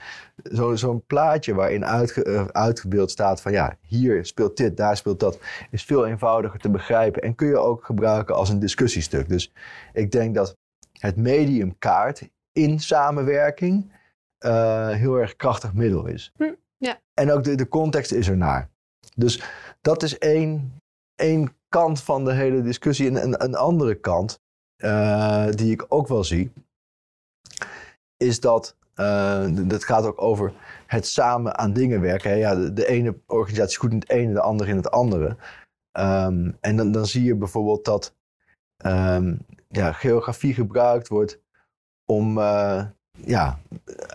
Zo'n 0.44 0.78
zo 0.78 1.04
plaatje 1.08 1.54
waarin 1.54 1.86
uitge, 1.86 2.50
uitgebeeld 2.54 3.12
staat 3.12 3.42
van 3.42 3.52
ja, 3.52 3.78
hier 3.82 4.26
speelt 4.26 4.58
dit, 4.58 4.78
daar 4.78 4.98
speelt 4.98 5.20
dat, 5.20 5.40
is 5.72 5.84
veel 5.84 6.08
eenvoudiger 6.08 6.60
te 6.60 6.70
begrijpen 6.70 7.22
en 7.22 7.36
kun 7.36 7.48
je 7.48 7.58
ook 7.58 7.86
gebruiken 7.86 8.36
als 8.36 8.50
een 8.50 8.60
discussiestuk. 8.60 9.30
Dus 9.30 9.54
ik 9.94 10.12
denk 10.12 10.36
dat 10.36 10.56
het 11.00 11.16
medium 11.16 11.78
kaart 11.78 12.30
in 12.52 12.80
samenwerking 12.80 13.92
uh, 14.46 14.90
heel 14.90 15.16
erg 15.16 15.36
krachtig 15.36 15.74
middel 15.74 16.06
is. 16.06 16.32
Hm, 16.38 16.54
ja. 16.78 17.00
En 17.14 17.32
ook 17.32 17.44
de, 17.44 17.56
de 17.56 17.68
context 17.68 18.12
is 18.12 18.30
ernaar. 18.30 18.70
Dus 19.16 19.44
dat 19.82 20.04
is 20.04 20.18
één, 20.18 20.82
één 21.16 21.56
kant 21.70 22.02
van 22.02 22.26
de 22.26 22.34
hele 22.34 22.62
discussie. 22.62 23.08
En 23.08 23.24
een, 23.24 23.44
een 23.44 23.56
andere 23.56 23.96
kant, 23.96 24.40
uh, 24.78 25.48
die 25.50 25.72
ik 25.72 25.86
ook 25.88 26.08
wel 26.08 26.24
zie, 26.24 26.52
is 28.18 28.40
dat, 28.40 28.78
uh, 28.96 29.48
dat 29.52 29.84
gaat 29.84 30.06
ook 30.06 30.22
over 30.22 30.54
het 30.88 31.08
samen 31.08 31.58
aan 31.58 31.74
dingen 31.74 32.02
werken. 32.02 32.38
Ja, 32.38 32.56
de, 32.56 32.74
de, 32.74 32.88
ene 32.88 33.20
organisatie 33.26 33.72
is 33.72 33.78
goed 33.78 33.92
in 33.92 34.00
het 34.00 34.10
ene, 34.10 34.34
de 34.34 34.42
andere 34.42 34.70
in 34.70 34.76
het 34.76 34.92
andere. 34.92 35.38
Um, 36.00 36.58
en 36.60 36.76
dan, 36.76 36.92
dan 36.92 37.06
zie 37.06 37.24
je 37.24 37.36
bijvoorbeeld 37.36 37.86
dat 37.86 38.16
um, 38.86 39.46
ja, 39.68 39.92
geografie 39.92 40.54
gebruikt 40.54 41.08
wordt 41.08 41.40
om 42.12 42.38
uh, 42.38 42.84
ja, 43.12 43.60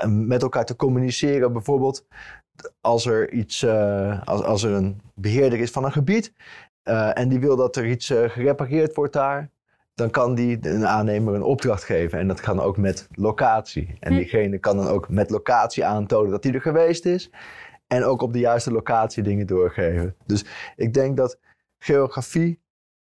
met 0.09 0.43
elkaar 0.43 0.65
te 0.65 0.77
communiceren. 0.77 1.53
Bijvoorbeeld 1.53 2.07
als 2.81 3.07
er, 3.07 3.33
iets, 3.33 3.63
uh, 3.63 4.23
als, 4.27 4.43
als 4.43 4.63
er 4.63 4.73
een 4.73 5.01
beheerder 5.15 5.59
is 5.59 5.71
van 5.71 5.85
een 5.85 5.93
gebied 5.93 6.33
uh, 6.85 7.19
en 7.19 7.29
die 7.29 7.41
wil 7.41 7.57
dat 7.57 7.77
er 7.77 7.87
iets 7.87 8.07
gerepareerd 8.07 8.95
wordt 8.95 9.13
daar, 9.13 9.51
dan 9.95 10.11
kan 10.11 10.35
die 10.35 10.69
een 10.69 10.87
aannemer 10.87 11.35
een 11.35 11.43
opdracht 11.43 11.85
geven. 11.85 12.19
En 12.19 12.29
dat 12.29 12.41
kan 12.41 12.61
ook 12.61 12.77
met 12.77 13.09
locatie. 13.13 13.97
En 14.01 14.13
hm. 14.13 14.19
diegene 14.19 14.59
kan 14.59 14.77
dan 14.77 14.89
ook 14.89 15.09
met 15.09 15.31
locatie 15.31 15.85
aantonen 15.85 16.31
dat 16.31 16.45
hij 16.45 16.53
er 16.53 16.61
geweest 16.61 17.05
is. 17.05 17.31
En 17.87 18.05
ook 18.05 18.23
op 18.23 18.33
de 18.33 18.39
juiste 18.39 18.73
locatie 18.73 19.23
dingen 19.23 19.47
doorgeven. 19.47 20.17
Dus 20.27 20.45
ik 20.77 20.95
denk 20.95 21.17
dat 21.17 21.39
geografie 21.79 22.61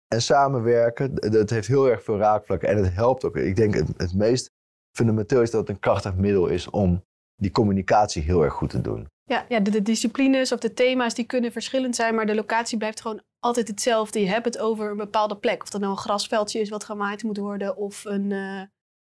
en 0.09 0.23
samenwerken, 0.23 1.15
dat 1.15 1.51
heeft 1.51 1.69
heel 1.69 1.91
erg 1.91 2.03
veel 2.03 2.19
raakvlakken. 2.19 2.69
En 2.69 2.77
het 2.77 2.95
helpt 2.95 3.25
ook. 3.25 3.37
Ik 3.37 3.57
denk 3.57 3.75
het, 3.75 3.89
het 3.97 4.15
meest 4.15 4.53
fundamenteel 4.97 5.43
is 5.43 5.51
dat 5.51 5.61
het 5.61 5.69
een 5.69 5.79
krachtig 5.79 6.15
middel 6.15 6.47
is 6.47 6.71
om 6.71 7.05
die 7.37 7.51
communicatie 7.51 8.23
heel 8.23 8.43
erg 8.43 8.53
goed 8.53 8.71
te 8.71 8.81
doen. 8.81 9.09
Ja, 9.25 9.45
ja 9.49 9.61
de, 9.61 9.71
de, 9.71 9.83
disciplines 9.83 10.53
of 10.53 10.59
de 10.59 10.75
thema's 10.75 11.15
die 11.15 11.25
kunnen 11.25 11.53
verschillend 11.53 11.97
zijn, 11.97 12.15
maar 12.15 12.27
de 12.27 12.35
locatie 12.35 12.79
blijft 12.79 13.01
gewoon 13.01 13.23
altijd 13.39 13.69
hetzelfde. 13.69 14.21
Je 14.21 14.29
hebt 14.29 14.45
het 14.45 14.59
over 14.59 14.91
een 14.91 14.97
bepaalde 14.97 15.37
plek. 15.37 15.63
Of 15.63 15.71
dat 15.71 15.81
nou 15.81 15.93
een 15.93 15.99
grasveldje 15.99 16.61
is 16.61 16.69
wat 16.69 16.85
gemaaid 16.85 17.23
moet 17.23 17.37
worden, 17.37 17.77
of 17.77 18.05
een, 18.05 18.31
uh, 18.31 18.63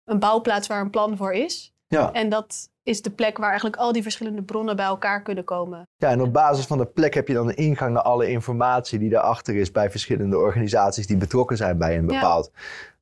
een 0.04 0.20
bouwplaats 0.20 0.68
waar 0.68 0.82
een 0.82 0.90
plan 0.90 1.18
voor 1.18 1.34
is. 1.34 1.74
Ja. 1.88 2.12
En 2.12 2.30
dat 2.30 2.70
is 2.84 3.02
de 3.02 3.12
plek 3.12 3.38
waar 3.38 3.50
eigenlijk 3.50 3.78
al 3.82 3.92
die 3.92 4.02
verschillende 4.02 4.44
bronnen 4.44 4.76
bij 4.76 4.86
elkaar 4.86 5.22
kunnen 5.22 5.44
komen. 5.44 5.88
Ja, 5.98 6.10
en 6.10 6.22
op 6.22 6.34
basis 6.34 6.66
van 6.66 6.78
de 6.78 6.86
plek 6.86 7.14
heb 7.14 7.28
je 7.28 7.34
dan 7.34 7.48
een 7.48 7.56
ingang 7.56 7.94
naar 7.94 8.04
alle 8.04 8.30
informatie 8.30 9.00
die 9.00 9.10
daarachter 9.10 9.56
is 9.56 9.72
bij 9.72 9.92
verschillende 9.92 10.38
organisaties 10.38 11.08
die 11.08 11.18
betrokken 11.18 11.58
zijn 11.58 11.78
bij 11.78 11.98
een 11.98 12.06
bepaald 12.06 12.52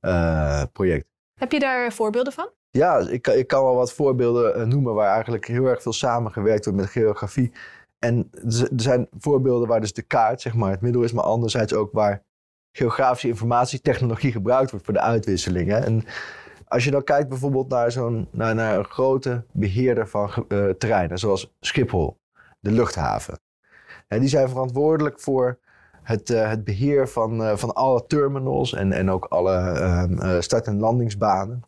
uh, 0.01 0.63
project. 0.71 1.10
Heb 1.41 1.51
je 1.51 1.59
daar 1.59 1.91
voorbeelden 1.93 2.33
van? 2.33 2.49
Ja, 2.69 2.97
ik, 2.97 3.27
ik 3.27 3.47
kan 3.47 3.63
wel 3.63 3.75
wat 3.75 3.93
voorbeelden 3.93 4.55
eh, 4.55 4.65
noemen 4.65 4.93
waar 4.93 5.13
eigenlijk 5.13 5.47
heel 5.47 5.65
erg 5.65 5.81
veel 5.81 5.93
samengewerkt 5.93 6.65
wordt 6.65 6.79
met 6.79 6.89
geografie. 6.89 7.51
En 7.99 8.29
er 8.31 8.67
zijn 8.75 9.07
voorbeelden 9.17 9.67
waar 9.67 9.81
dus 9.81 9.93
de 9.93 10.01
kaart, 10.01 10.41
zeg 10.41 10.53
maar, 10.53 10.71
het 10.71 10.81
middel 10.81 11.03
is, 11.03 11.11
maar 11.11 11.23
anderzijds 11.23 11.73
ook 11.73 11.91
waar 11.91 12.23
geografische 12.71 13.27
informatietechnologie 13.27 14.31
gebruikt 14.31 14.71
wordt 14.71 14.85
voor 14.85 14.93
de 14.93 15.01
uitwisseling. 15.01 15.69
Hè. 15.69 15.77
En 15.77 16.03
als 16.67 16.83
je 16.83 16.91
dan 16.91 17.03
kijkt 17.03 17.29
bijvoorbeeld 17.29 17.69
naar, 17.69 17.91
zo'n, 17.91 18.27
naar, 18.31 18.55
naar 18.55 18.77
een 18.77 18.85
grote 18.85 19.43
beheerder 19.51 20.07
van 20.07 20.45
uh, 20.47 20.69
terreinen, 20.69 21.19
zoals 21.19 21.53
Schiphol, 21.59 22.17
de 22.59 22.71
luchthaven. 22.71 23.39
En 24.07 24.19
die 24.19 24.29
zijn 24.29 24.49
verantwoordelijk 24.49 25.19
voor 25.19 25.59
het, 26.03 26.29
uh, 26.29 26.49
het 26.49 26.63
beheer 26.63 27.09
van, 27.09 27.41
uh, 27.41 27.55
van 27.55 27.73
alle 27.73 28.05
terminals 28.07 28.73
en, 28.73 28.91
en 28.91 29.11
ook 29.11 29.25
alle 29.25 29.55
ehm, 29.55 30.41
start- 30.41 30.67
en 30.67 30.79
landingsbanen. 30.79 31.63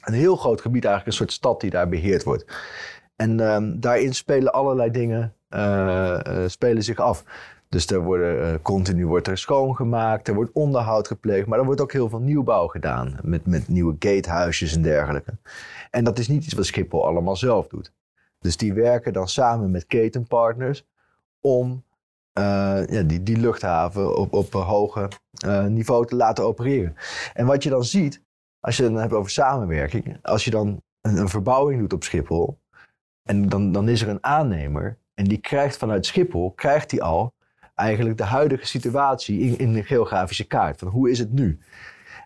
Een 0.00 0.14
heel 0.14 0.36
groot 0.36 0.60
gebied, 0.60 0.84
eigenlijk 0.84 1.06
een 1.06 1.26
soort 1.26 1.36
stad 1.36 1.60
die 1.60 1.70
daar 1.70 1.88
beheerd 1.88 2.24
wordt. 2.24 2.44
En 3.16 3.40
um, 3.40 3.80
daarin 3.80 4.14
spelen 4.14 4.52
allerlei 4.52 4.90
dingen 4.90 5.34
spelen 6.46 6.82
zich 6.82 6.98
af. 6.98 7.24
Dus 7.68 7.86
er 7.86 8.02
worden, 8.02 8.62
continu 8.62 9.06
wordt 9.06 9.26
er 9.26 9.38
schoongemaakt, 9.38 10.28
er 10.28 10.34
wordt 10.34 10.52
onderhoud 10.52 11.06
gepleegd, 11.06 11.46
maar 11.46 11.58
er 11.58 11.64
wordt 11.64 11.80
ook 11.80 11.92
heel 11.92 12.08
veel 12.08 12.20
nieuwbouw 12.20 12.66
gedaan 12.66 13.18
met, 13.22 13.46
met 13.46 13.68
nieuwe 13.68 13.96
gatehuisjes 13.98 14.74
en 14.74 14.82
dergelijke. 14.82 15.32
En 15.90 16.04
dat 16.04 16.18
is 16.18 16.28
niet 16.28 16.44
iets 16.44 16.54
wat 16.54 16.66
Schiphol 16.66 17.06
allemaal 17.06 17.36
zelf 17.36 17.66
doet. 17.66 17.92
Dus 18.40 18.56
die 18.56 18.72
werken 18.72 19.12
dan 19.12 19.28
samen 19.28 19.70
met 19.70 19.86
ketenpartners 19.86 20.86
om 21.40 21.84
ja, 22.32 23.02
die, 23.02 23.22
die 23.22 23.36
luchthaven 23.36 24.16
op, 24.16 24.32
op 24.32 24.54
een 24.54 24.60
hoger 24.60 25.08
uh, 25.46 25.64
niveau 25.64 26.06
te 26.06 26.16
laten 26.16 26.44
opereren. 26.44 26.96
En 27.34 27.46
wat 27.46 27.62
je 27.62 27.70
dan 27.70 27.84
ziet, 27.84 28.22
als 28.60 28.76
je 28.76 28.82
het 28.82 28.92
dan 28.92 29.00
hebt 29.00 29.12
over 29.12 29.30
samenwerking, 29.30 30.18
als 30.22 30.44
je 30.44 30.50
dan 30.50 30.82
een, 31.00 31.28
verbouwing 31.28 31.80
doet 31.80 31.92
op 31.92 32.04
Schiphol, 32.04 32.58
en 33.22 33.48
dan, 33.48 33.72
dan 33.72 33.88
is 33.88 34.02
er 34.02 34.08
een 34.08 34.24
aannemer 34.24 34.98
en 35.14 35.24
die 35.24 35.38
krijgt 35.38 35.76
vanuit 35.76 36.06
Schiphol, 36.06 36.50
krijgt 36.50 36.90
hij 36.90 37.00
al 37.00 37.32
eigenlijk 37.74 38.18
de 38.18 38.24
huidige 38.24 38.66
situatie 38.66 39.40
in, 39.40 39.58
in 39.58 39.72
de 39.72 39.84
geografische 39.84 40.46
kaart. 40.46 40.78
Van 40.78 40.88
hoe 40.88 41.10
is 41.10 41.18
het 41.18 41.32
nu? 41.32 41.58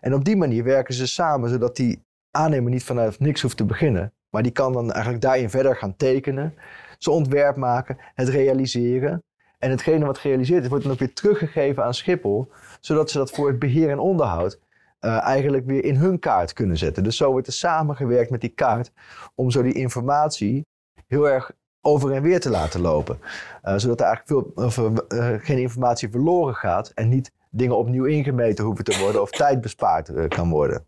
En 0.01 0.13
op 0.13 0.25
die 0.25 0.35
manier 0.35 0.63
werken 0.63 0.93
ze 0.93 1.07
samen, 1.07 1.49
zodat 1.49 1.75
die 1.75 2.03
aannemer 2.31 2.71
niet 2.71 2.83
vanuit 2.83 3.19
niks 3.19 3.41
hoeft 3.41 3.57
te 3.57 3.65
beginnen. 3.65 4.13
Maar 4.29 4.43
die 4.43 4.51
kan 4.51 4.73
dan 4.73 4.91
eigenlijk 4.91 5.23
daarin 5.23 5.49
verder 5.49 5.75
gaan 5.75 5.95
tekenen, 5.95 6.53
zijn 6.97 7.15
ontwerp 7.15 7.55
maken, 7.55 7.97
het 8.13 8.29
realiseren. 8.29 9.23
En 9.65 9.71
hetgene 9.71 10.05
wat 10.05 10.17
gerealiseerd 10.17 10.63
is, 10.63 10.69
wordt 10.69 10.83
dan 10.83 10.93
ook 10.93 10.99
weer 10.99 11.13
teruggegeven 11.13 11.83
aan 11.83 11.93
Schiphol, 11.93 12.51
zodat 12.79 13.11
ze 13.11 13.17
dat 13.17 13.31
voor 13.31 13.47
het 13.47 13.59
beheer 13.59 13.89
en 13.89 13.99
onderhoud 13.99 14.59
uh, 15.01 15.21
eigenlijk 15.21 15.65
weer 15.65 15.83
in 15.83 15.95
hun 15.95 16.19
kaart 16.19 16.53
kunnen 16.53 16.77
zetten. 16.77 17.03
Dus 17.03 17.17
zo 17.17 17.31
wordt 17.31 17.47
er 17.47 17.53
samengewerkt 17.53 18.29
met 18.29 18.41
die 18.41 18.49
kaart 18.49 18.91
om 19.35 19.51
zo 19.51 19.61
die 19.61 19.73
informatie 19.73 20.65
heel 21.07 21.29
erg 21.29 21.51
over 21.81 22.11
en 22.11 22.21
weer 22.21 22.39
te 22.39 22.49
laten 22.49 22.81
lopen. 22.81 23.19
Uh, 23.63 23.73
zodat 23.77 23.99
er 23.99 24.05
eigenlijk 24.05 24.53
veel, 24.55 24.65
of, 24.65 24.77
uh, 24.77 25.33
geen 25.37 25.57
informatie 25.57 26.09
verloren 26.09 26.55
gaat 26.55 26.89
en 26.89 27.09
niet 27.09 27.31
dingen 27.49 27.77
opnieuw 27.77 28.05
ingemeten 28.05 28.65
hoeven 28.65 28.83
te 28.83 28.99
worden 28.99 29.21
of 29.21 29.29
tijd 29.29 29.61
bespaard 29.61 30.27
kan 30.27 30.49
worden. 30.49 30.85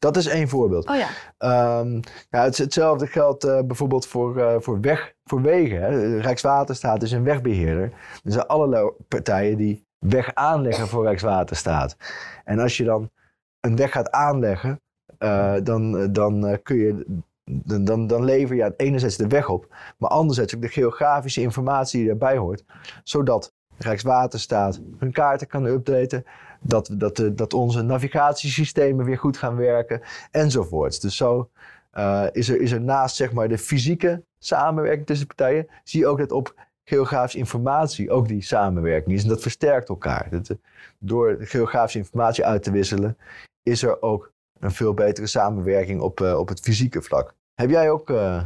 Dat 0.00 0.16
is 0.16 0.26
één 0.26 0.48
voorbeeld. 0.48 0.88
Oh 0.88 0.96
ja. 0.96 1.78
Um, 1.78 2.00
ja, 2.30 2.42
het, 2.42 2.58
hetzelfde 2.58 3.06
geldt 3.06 3.66
bijvoorbeeld 3.66 4.06
voor, 4.06 4.62
voor, 4.62 4.80
weg, 4.80 5.14
voor 5.24 5.42
wegen. 5.42 5.80
Hè. 5.80 6.18
Rijkswaterstaat 6.20 7.02
is 7.02 7.12
een 7.12 7.24
wegbeheerder. 7.24 7.92
Er 8.24 8.32
zijn 8.32 8.46
allerlei 8.46 8.90
partijen 9.08 9.56
die 9.56 9.86
weg 9.98 10.34
aanleggen 10.34 10.88
voor 10.88 11.04
Rijkswaterstaat. 11.04 11.96
En 12.44 12.58
als 12.58 12.76
je 12.76 12.84
dan 12.84 13.10
een 13.60 13.76
weg 13.76 13.92
gaat 13.92 14.10
aanleggen, 14.10 14.80
dan, 15.62 16.12
dan 16.12 16.58
kun 16.62 16.76
je 16.76 17.22
dan, 17.44 17.84
dan, 17.84 18.06
dan 18.06 18.24
lever 18.24 18.56
je 18.56 18.74
enerzijds 18.76 19.16
de 19.16 19.26
weg 19.26 19.48
op, 19.48 19.74
maar 19.98 20.10
anderzijds 20.10 20.54
ook 20.54 20.62
de 20.62 20.68
geografische 20.68 21.40
informatie 21.40 21.98
die 21.98 22.08
daarbij 22.08 22.36
hoort. 22.36 22.64
Zodat 23.04 23.52
Rijkswaterstaat 23.82 24.80
hun 24.98 25.12
kaarten 25.12 25.46
kan 25.46 25.64
updaten, 25.64 26.24
dat, 26.60 26.90
dat, 26.92 27.16
de, 27.16 27.34
dat 27.34 27.54
onze 27.54 27.82
navigatiesystemen 27.82 29.04
weer 29.04 29.18
goed 29.18 29.36
gaan 29.36 29.56
werken 29.56 30.00
enzovoorts. 30.30 31.00
Dus 31.00 31.16
zo 31.16 31.50
uh, 31.94 32.26
is, 32.32 32.48
er, 32.48 32.60
is 32.60 32.72
er 32.72 32.80
naast 32.80 33.16
zeg 33.16 33.32
maar, 33.32 33.48
de 33.48 33.58
fysieke 33.58 34.22
samenwerking 34.38 35.06
tussen 35.06 35.26
partijen, 35.26 35.68
zie 35.84 36.00
je 36.00 36.06
ook 36.06 36.18
dat 36.18 36.32
op 36.32 36.54
geografische 36.84 37.38
informatie 37.38 38.10
ook 38.10 38.28
die 38.28 38.42
samenwerking 38.42 39.16
is. 39.16 39.22
En 39.22 39.28
dat 39.28 39.42
versterkt 39.42 39.88
elkaar. 39.88 40.28
Dat, 40.30 40.56
door 40.98 41.36
geografische 41.40 41.98
informatie 41.98 42.44
uit 42.44 42.62
te 42.62 42.70
wisselen, 42.70 43.16
is 43.62 43.82
er 43.82 44.02
ook 44.02 44.32
een 44.58 44.70
veel 44.70 44.94
betere 44.94 45.26
samenwerking 45.26 46.00
op, 46.00 46.20
op 46.20 46.48
het 46.48 46.60
fysieke 46.60 47.02
vlak. 47.02 47.34
Heb 47.54 47.70
jij 47.70 47.90
ook 47.90 48.10
uh, 48.10 48.44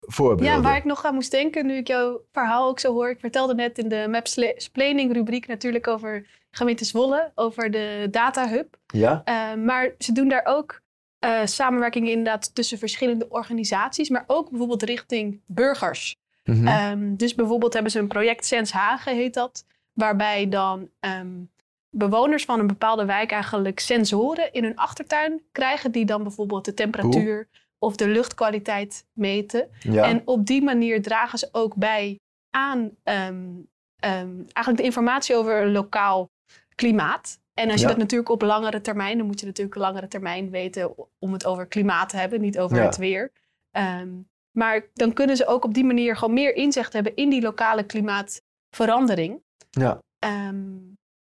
voorbeelden? 0.00 0.54
Ja, 0.54 0.60
waar 0.60 0.76
ik 0.76 0.84
nog 0.84 1.04
aan 1.04 1.14
moest 1.14 1.30
denken 1.30 1.66
nu 1.66 1.76
ik 1.76 1.86
jouw 1.86 2.22
verhaal 2.32 2.68
ook 2.68 2.80
zo 2.80 2.92
hoor. 2.92 3.10
Ik 3.10 3.20
vertelde 3.20 3.54
net 3.54 3.78
in 3.78 3.88
de 3.88 4.06
Mapsplaining 4.10 5.12
rubriek 5.12 5.46
natuurlijk 5.46 5.86
over 5.86 6.26
gemeente 6.50 6.84
Zwolle, 6.84 7.32
over 7.34 7.70
de 7.70 8.08
Data 8.10 8.48
Hub. 8.48 8.76
Ja. 8.86 9.22
Uh, 9.24 9.64
maar 9.64 9.94
ze 9.98 10.12
doen 10.12 10.28
daar 10.28 10.44
ook 10.44 10.80
uh, 11.24 11.40
samenwerking 11.44 12.08
inderdaad 12.08 12.54
tussen 12.54 12.78
verschillende 12.78 13.28
organisaties, 13.28 14.08
maar 14.08 14.24
ook 14.26 14.50
bijvoorbeeld 14.50 14.82
richting 14.82 15.40
burgers. 15.46 16.16
Mm 16.44 16.66
-hmm. 16.66 16.90
um, 16.92 17.16
dus 17.16 17.34
bijvoorbeeld 17.34 17.72
hebben 17.72 17.92
ze 17.92 17.98
een 17.98 18.08
project 18.08 18.46
Sens 18.46 18.72
Hagen, 18.72 19.14
heet 19.14 19.34
dat, 19.34 19.64
waarbij 19.92 20.48
dan 20.48 20.88
um, 21.00 21.50
bewoners 21.90 22.44
van 22.44 22.60
een 22.60 22.66
bepaalde 22.66 23.04
wijk 23.04 23.30
eigenlijk 23.30 23.80
sensoren 23.80 24.52
in 24.52 24.64
hun 24.64 24.76
achtertuin 24.76 25.42
krijgen, 25.52 25.92
die 25.92 26.04
dan 26.04 26.22
bijvoorbeeld 26.22 26.64
de 26.64 26.74
temperatuur, 26.74 27.48
of 27.82 27.96
de 27.96 28.08
luchtkwaliteit 28.08 29.06
meten. 29.12 29.68
En 29.84 30.22
op 30.24 30.46
die 30.46 30.62
manier 30.62 31.02
dragen 31.02 31.38
ze 31.38 31.48
ook 31.52 31.74
bij 31.74 32.20
aan 32.50 32.78
um, 32.78 33.68
um, 34.04 34.44
eigenlijk 34.52 34.76
de 34.76 34.82
informatie 34.82 35.36
over 35.36 35.62
een 35.62 35.72
lokaal 35.72 36.30
klimaat. 36.74 37.38
En 37.54 37.70
als 37.70 37.80
je 37.80 37.86
dat 37.86 37.96
natuurlijk 37.96 38.30
op 38.30 38.42
langere 38.42 38.80
termijn, 38.80 39.18
dan 39.18 39.26
moet 39.26 39.40
je 39.40 39.46
natuurlijk 39.46 39.76
een 39.76 39.82
langere 39.82 40.08
termijn 40.08 40.50
weten 40.50 40.94
om 41.18 41.32
het 41.32 41.46
over 41.46 41.66
klimaat 41.66 42.08
te 42.08 42.16
hebben, 42.16 42.40
niet 42.40 42.58
over 42.58 42.82
het 42.82 42.96
weer. 42.96 43.32
Um, 43.72 44.28
maar 44.50 44.86
dan 44.94 45.12
kunnen 45.12 45.36
ze 45.36 45.46
ook 45.46 45.64
op 45.64 45.74
die 45.74 45.84
manier 45.84 46.16
gewoon 46.16 46.34
meer 46.34 46.54
inzicht 46.54 46.92
hebben 46.92 47.16
in 47.16 47.30
die 47.30 47.42
lokale 47.42 47.84
klimaatverandering. 47.84 49.42
Ja. 49.70 49.98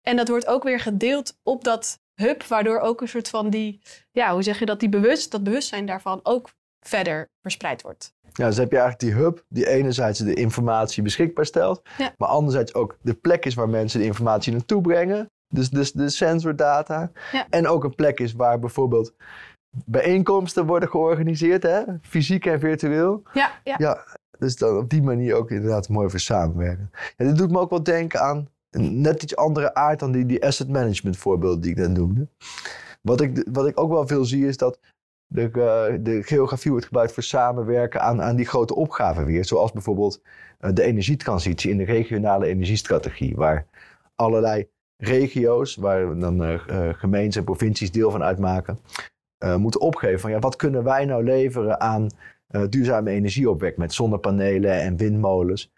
en 0.01 0.15
dat 0.15 0.27
wordt 0.27 0.47
ook 0.47 0.63
weer 0.63 0.79
gedeeld 0.79 1.37
op 1.43 1.63
dat 1.63 1.99
hub, 2.15 2.43
waardoor 2.43 2.79
ook 2.79 3.01
een 3.01 3.07
soort 3.07 3.29
van 3.29 3.49
die, 3.49 3.81
ja, 4.11 4.33
hoe 4.33 4.43
zeg 4.43 4.59
je 4.59 4.65
dat, 4.65 4.79
die 4.79 4.89
bewust, 4.89 5.31
dat 5.31 5.43
bewustzijn 5.43 5.85
daarvan 5.85 6.19
ook 6.23 6.49
verder 6.79 7.29
verspreid 7.41 7.81
wordt. 7.81 8.13
Ja, 8.33 8.47
dus 8.47 8.57
heb 8.57 8.71
je 8.71 8.77
eigenlijk 8.77 8.99
die 8.99 9.23
hub 9.23 9.45
die 9.47 9.67
enerzijds 9.67 10.19
de 10.19 10.33
informatie 10.33 11.03
beschikbaar 11.03 11.45
stelt, 11.45 11.81
maar 12.17 12.29
anderzijds 12.29 12.73
ook 12.73 12.97
de 13.01 13.13
plek 13.13 13.45
is 13.45 13.53
waar 13.53 13.69
mensen 13.69 13.99
de 13.99 14.05
informatie 14.05 14.51
naartoe 14.51 14.81
brengen. 14.81 15.31
Dus, 15.47 15.69
dus 15.69 15.91
de 15.91 16.09
sensordata. 16.09 17.11
Ja. 17.31 17.47
En 17.49 17.67
ook 17.67 17.83
een 17.83 17.95
plek 17.95 18.19
is 18.19 18.33
waar 18.33 18.59
bijvoorbeeld 18.59 19.13
bijeenkomsten 19.85 20.65
worden 20.65 20.89
georganiseerd, 20.89 21.63
hè? 21.63 21.81
fysiek 22.01 22.45
en 22.45 22.59
virtueel. 22.59 23.23
Ja, 23.33 23.51
ja. 23.63 23.75
ja, 23.77 24.05
dus 24.37 24.55
dan 24.55 24.77
op 24.77 24.89
die 24.89 25.01
manier 25.01 25.35
ook 25.35 25.51
inderdaad 25.51 25.89
mooi 25.89 26.09
voor 26.09 26.19
samenwerken. 26.19 26.91
En 27.17 27.27
dit 27.27 27.37
doet 27.37 27.51
me 27.51 27.59
ook 27.59 27.69
wel 27.69 27.83
denken 27.83 28.21
aan 28.21 28.47
net 28.77 29.23
iets 29.23 29.35
andere 29.35 29.73
aard 29.73 29.99
dan 29.99 30.11
die, 30.11 30.25
die 30.25 30.45
asset 30.45 30.69
management 30.69 31.17
voorbeelden 31.17 31.61
die 31.61 31.71
ik 31.71 31.77
net 31.77 31.91
noemde. 31.91 32.27
Wat 33.01 33.21
ik, 33.21 33.47
wat 33.51 33.67
ik 33.67 33.79
ook 33.79 33.91
wel 33.91 34.07
veel 34.07 34.25
zie 34.25 34.47
is 34.47 34.57
dat 34.57 34.79
de, 35.27 35.41
uh, 35.41 36.03
de 36.03 36.23
geografie 36.23 36.71
wordt 36.71 36.85
gebruikt 36.85 37.13
voor 37.13 37.23
samenwerken 37.23 38.01
aan, 38.01 38.21
aan 38.21 38.35
die 38.35 38.45
grote 38.45 38.75
opgaven 38.75 39.25
weer. 39.25 39.45
Zoals 39.45 39.71
bijvoorbeeld 39.71 40.21
uh, 40.61 40.71
de 40.73 40.83
energietransitie 40.83 41.71
in 41.71 41.77
de 41.77 41.83
regionale 41.83 42.45
energiestrategie. 42.45 43.35
Waar 43.35 43.65
allerlei 44.15 44.67
regio's, 44.97 45.75
waar 45.75 46.19
dan 46.19 46.43
uh, 46.43 46.59
gemeenten 46.93 47.39
en 47.39 47.45
provincies 47.45 47.91
deel 47.91 48.11
van 48.11 48.23
uitmaken, 48.23 48.79
moeten 49.57 49.81
opgeven 49.81 50.19
van 50.19 50.31
ja, 50.31 50.39
wat 50.39 50.55
kunnen 50.55 50.83
wij 50.83 51.05
nou 51.05 51.23
leveren 51.23 51.79
aan 51.79 52.07
duurzame 52.69 53.11
energieopwek 53.11 53.77
met 53.77 53.93
zonnepanelen 53.93 54.81
en 54.81 54.97
windmolens 54.97 55.71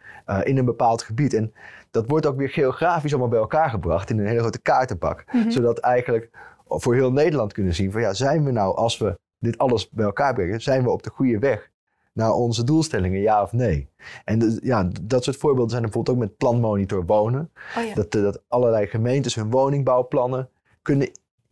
in 0.44 0.58
een 0.58 0.66
bepaald 0.66 1.02
gebied. 1.02 1.34
En 1.34 1.54
dat 1.92 2.08
wordt 2.08 2.26
ook 2.26 2.38
weer 2.38 2.50
geografisch 2.50 3.12
allemaal 3.12 3.30
bij 3.30 3.40
elkaar 3.40 3.70
gebracht 3.70 4.10
in 4.10 4.20
een 4.20 4.26
hele 4.28 4.40
grote 4.40 4.62
kaartenbak. 4.62 5.24
Mm 5.32 5.52
Zodat 5.52 5.78
eigenlijk 5.80 6.30
voor 6.68 6.94
heel 6.94 7.12
Nederland 7.12 7.54
kunnen 7.54 7.74
zien 7.76 7.92
van 7.92 8.02
ja, 8.02 8.14
zijn 8.14 8.44
we 8.44 8.52
nou 8.52 8.76
als 8.76 8.98
we 8.98 9.20
dit 9.40 9.58
alles 9.58 9.90
bij 9.90 10.06
elkaar 10.06 10.34
brengen, 10.34 10.62
zijn 10.62 10.84
we 10.84 10.90
op 10.90 11.04
de 11.04 11.10
goede 11.10 11.40
weg 11.40 11.70
naar 12.14 12.32
onze 12.32 12.64
doelstellingen, 12.64 13.20
ja 13.20 13.42
of 13.42 13.52
nee? 13.52 13.90
En 14.24 14.40
de- 14.40 14.60
ja, 14.64 14.90
dat 15.02 15.24
soort 15.24 15.38
voorbeelden 15.38 15.70
zijn 15.70 15.84
er 15.84 15.90
bijvoorbeeld 15.90 16.18
ook 16.18 16.24
met 16.24 16.38
planmonitor 16.38 17.06
wonen. 17.06 17.52
Oh 17.78 17.84
ja. 17.84 17.94
Dat, 17.94 18.16
eh, 18.16 18.22
dat 18.22 18.44
allerlei 18.48 18.88
gemeentes 18.88 19.36
hun 19.36 19.50
woningbouwplannen 19.50 20.50
kunnen 20.82 21.12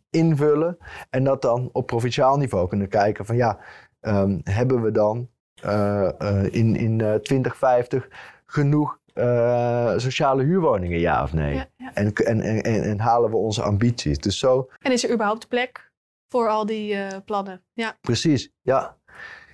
invullen. 0.09 0.77
En 1.09 1.23
dat 1.23 1.41
dan 1.41 1.69
op 1.71 1.87
provinciaal 1.87 2.37
niveau 2.37 2.67
kunnen 2.67 2.87
kijken 2.87 3.25
van 3.25 3.35
ja, 3.35 3.59
ehm, 4.03 4.39
hebben 4.43 4.81
we 4.81 4.91
dan 4.91 5.29
eh, 5.61 6.19
eh, 6.19 6.53
in, 6.53 6.75
in 6.75 7.01
eh, 7.01 7.13
2050 7.13 8.07
genoeg 8.45 8.99
eh, 9.13 9.93
sociale 9.97 10.43
huurwoningen, 10.43 10.99
ja 10.99 11.23
of 11.23 11.33
nee? 11.33 11.53
Ja, 11.55 11.67
ja. 11.77 11.93
En, 11.93 12.13
en, 12.13 12.41
en, 12.41 12.63
en, 12.63 12.83
en 12.83 12.99
halen 12.99 13.29
we 13.29 13.35
onze 13.35 13.61
ambities? 13.61 14.17
Dus 14.17 14.39
zo, 14.39 14.69
En 14.79 14.91
is 14.91 15.03
er 15.03 15.11
überhaupt 15.11 15.47
plek 15.47 15.91
voor 16.29 16.47
al 16.49 16.65
die 16.65 16.97
plannen? 17.25 17.61
Ja. 17.73 17.97
precies, 18.01 18.51
ja. 18.61 18.97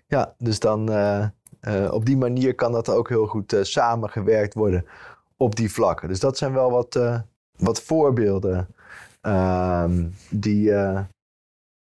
Ja, 0.07 0.35
dus 0.37 0.59
dan 0.59 0.89
eh, 0.89 1.91
op 1.91 2.05
die 2.05 2.17
manier 2.17 2.55
kan 2.55 2.71
dat 2.71 2.89
ook 2.89 3.09
heel 3.09 3.25
goed 3.25 3.57
samengewerkt 3.61 4.53
worden 4.53 4.85
op 5.37 5.55
die 5.55 5.71
vlakken. 5.71 6.07
Dus 6.07 6.19
dat 6.19 6.37
zijn 6.37 6.53
wel 6.53 6.71
wat, 6.71 6.99
wat 7.57 7.81
voorbeelden 7.81 8.67
ehm, 9.21 10.07
die, 10.29 10.73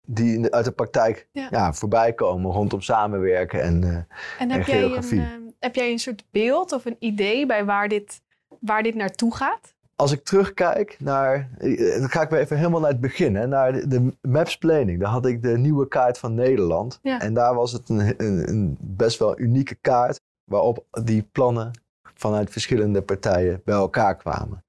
die 0.07 0.53
uit 0.53 0.65
de 0.65 0.73
praktijk 0.73 1.29
Ja. 1.33 1.49
ja. 1.51 1.73
voorbij 1.73 2.13
komen 2.13 2.53
rondom 2.53 2.81
samenwerken. 2.81 3.63
En, 3.63 3.83
eh, 3.85 3.91
En 3.91 4.51
heb 4.51 4.61
En 4.61 4.67
jij, 4.67 4.83
een, 4.83 4.89
geografie. 4.89 5.21
eh, 5.21 5.27
heb 5.59 5.75
jij 5.75 5.91
een 5.91 5.99
soort 5.99 6.25
beeld 6.31 6.73
of 6.73 6.85
een 6.85 6.97
idee 6.99 7.47
bij 7.47 7.65
waar 7.65 7.89
dit, 7.89 8.21
waar 8.61 8.83
dit 8.83 8.95
naartoe 8.95 9.35
gaat? 9.35 9.75
als 9.97 10.13
ik 10.13 10.25
terugkijk 10.25 10.97
naar, 11.01 11.49
eh, 11.59 11.99
dan 12.01 12.09
ga 12.11 12.23
ik 12.23 12.29
weer 12.29 12.41
even 12.41 12.57
helemaal 12.57 12.81
naar 12.81 12.91
het 12.91 13.01
begin, 13.01 13.35
hè, 13.35 13.47
naar 13.47 13.73
de, 13.73 13.89
de 13.89 14.17
Maps 14.29 14.59
Planning. 14.59 15.01
Daar 15.01 15.11
had 15.11 15.27
ik 15.27 15.43
de 15.43 15.59
nieuwe 15.59 15.89
kaart 15.89 16.19
van 16.19 16.35
Nederland. 16.35 16.99
Ja. 17.03 17.21
En 17.21 17.35
daar 17.35 17.55
was 17.55 17.73
het 17.73 17.89
een, 17.89 18.15
een, 18.17 18.49
een 18.49 18.77
best 18.81 19.19
wel 19.19 19.39
unieke 19.39 19.75
kaart 19.75 20.21
waarop 20.51 20.85
die 21.05 21.23
plannen 21.33 21.71
vanuit 22.15 22.51
verschillende 22.51 23.03
partijen 23.03 23.61
bij 23.65 23.75
elkaar 23.75 24.17
kwamen. 24.17 24.65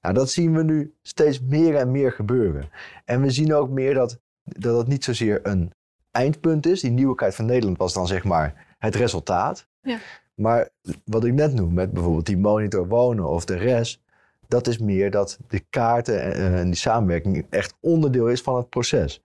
Nou, 0.00 0.14
dat 0.14 0.30
zien 0.30 0.54
we 0.54 0.62
nu 0.62 0.94
steeds 1.02 1.40
meer 1.40 1.76
en 1.76 1.90
meer 1.90 2.12
gebeuren. 2.12 2.68
En 3.04 3.20
we 3.22 3.30
zien 3.30 3.54
ook 3.54 3.68
meer 3.70 3.94
dat, 3.94 4.18
dat 4.46 4.78
het 4.78 4.86
niet 4.86 5.04
zozeer 5.04 5.40
een 5.42 5.72
eindpunt 6.10 6.66
is. 6.66 6.80
Die 6.80 6.90
nieuwe 6.90 7.14
kaart 7.14 7.34
van 7.34 7.44
Nederland 7.44 7.78
was 7.78 7.92
dan 7.92 8.06
zeg 8.06 8.24
maar 8.24 8.66
het 8.78 8.94
resultaat. 8.94 9.66
Ja. 9.80 9.98
Maar 10.34 10.68
wat 11.04 11.24
ik 11.24 11.32
net 11.32 11.54
noem, 11.54 11.74
met 11.74 11.92
bijvoorbeeld 11.92 12.26
die 12.26 12.38
monitor 12.38 12.88
wonen 12.88 13.28
of 13.28 13.44
de 13.44 13.56
rest, 13.56 14.00
dat 14.48 14.66
is 14.66 14.78
meer 14.78 15.10
dat 15.10 15.38
de 15.48 15.64
kaarten 15.70 16.22
eh, 16.22 16.58
en 16.60 16.66
die 16.66 16.74
samenwerking 16.74 17.46
echt 17.50 17.74
onderdeel 17.80 18.26
is 18.26 18.42
van 18.42 18.56
het 18.56 18.68
proces. 18.68 19.22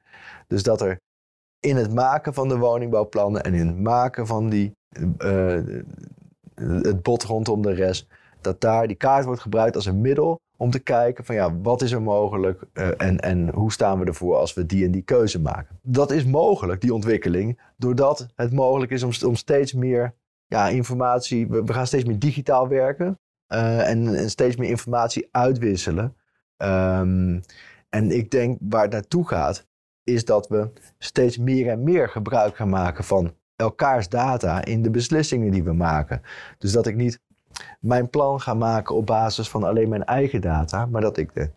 Dus 0.48 0.64
dat 0.64 0.82
er 0.82 1.00
in 1.60 1.76
het 1.76 1.94
maken 1.94 2.34
van 2.34 2.48
de 2.48 2.58
woningbouwplannen 2.58 3.44
en 3.44 3.54
in 3.54 3.68
het 3.68 3.80
maken 3.80 4.28
van 4.28 4.50
die, 4.50 4.76
eh, 5.18 5.60
het 6.56 7.02
bod 7.02 7.24
rondom 7.24 7.62
de 7.62 7.74
rest, 7.74 8.08
dat 8.42 8.62
daar 8.62 8.88
die 8.88 8.96
kaart 8.96 9.26
wordt 9.26 9.42
gebruikt 9.42 9.76
als 9.76 9.86
een 9.86 10.02
middel 10.02 10.40
om 10.62 10.72
te 10.72 10.80
kijken 10.80 11.26
van 11.26 11.36
ja, 11.36 11.60
wat 11.62 11.82
is 11.82 11.92
er 11.92 12.02
mogelijk 12.02 12.64
eh, 12.74 12.88
en, 12.98 13.20
en 13.20 13.50
hoe 13.54 13.72
staan 13.72 14.00
we 14.00 14.06
ervoor 14.06 14.36
als 14.36 14.54
we 14.54 14.66
die 14.66 14.86
en 14.86 14.92
die 14.92 15.02
keuze 15.02 15.40
maken. 15.40 15.80
Dat 15.82 16.12
is 16.12 16.26
mogelijk, 16.26 16.82
die 16.82 16.94
ontwikkeling, 16.94 17.60
doordat 17.78 18.28
het 18.36 18.54
mogelijk 18.54 18.92
is 18.92 19.04
om, 19.04 19.12
om 19.26 19.36
steeds 19.36 19.74
meer 19.74 20.16
ja, 20.46 20.68
informatie, 20.68 21.48
we, 21.48 21.64
we 21.64 21.74
gaan 21.74 21.88
steeds 21.88 22.06
meer 22.06 22.20
digitaal 22.20 22.68
werken 22.68 23.20
eh, 23.48 23.90
en, 23.90 24.16
en 24.16 24.30
steeds 24.30 24.56
meer 24.56 24.70
informatie 24.70 25.28
uitwisselen. 25.32 26.16
Ehm, 26.58 27.40
en 27.90 28.12
ik 28.12 28.32
denk 28.32 28.58
waar 28.62 28.84
het 28.84 28.92
naartoe 28.92 29.28
gaat, 29.28 29.68
is 30.04 30.26
dat 30.26 30.48
we 30.48 30.72
steeds 30.98 31.38
meer 31.38 31.70
en 31.70 31.84
meer 31.84 32.10
gebruik 32.10 32.56
gaan 32.56 32.70
maken 32.70 33.04
van 33.04 33.36
elkaars 33.56 34.10
data 34.10 34.66
in 34.66 34.82
de 34.82 34.90
beslissingen 34.90 35.52
die 35.52 35.64
we 35.64 35.74
maken. 35.74 36.22
Dus 36.58 36.72
dat 36.72 36.88
ik 36.88 36.96
niet 36.96 37.20
mijn 37.80 38.10
plan 38.10 38.42
ga 38.42 38.54
maken 38.54 38.96
op 38.96 39.06
basis 39.06 39.50
van 39.50 39.64
alleen 39.64 39.90
mijn 39.90 40.06
eigen 40.06 40.42
data, 40.42 40.86
maar 40.86 41.02
dat 41.02 41.18
ik 41.18 41.34
de, 41.34 41.50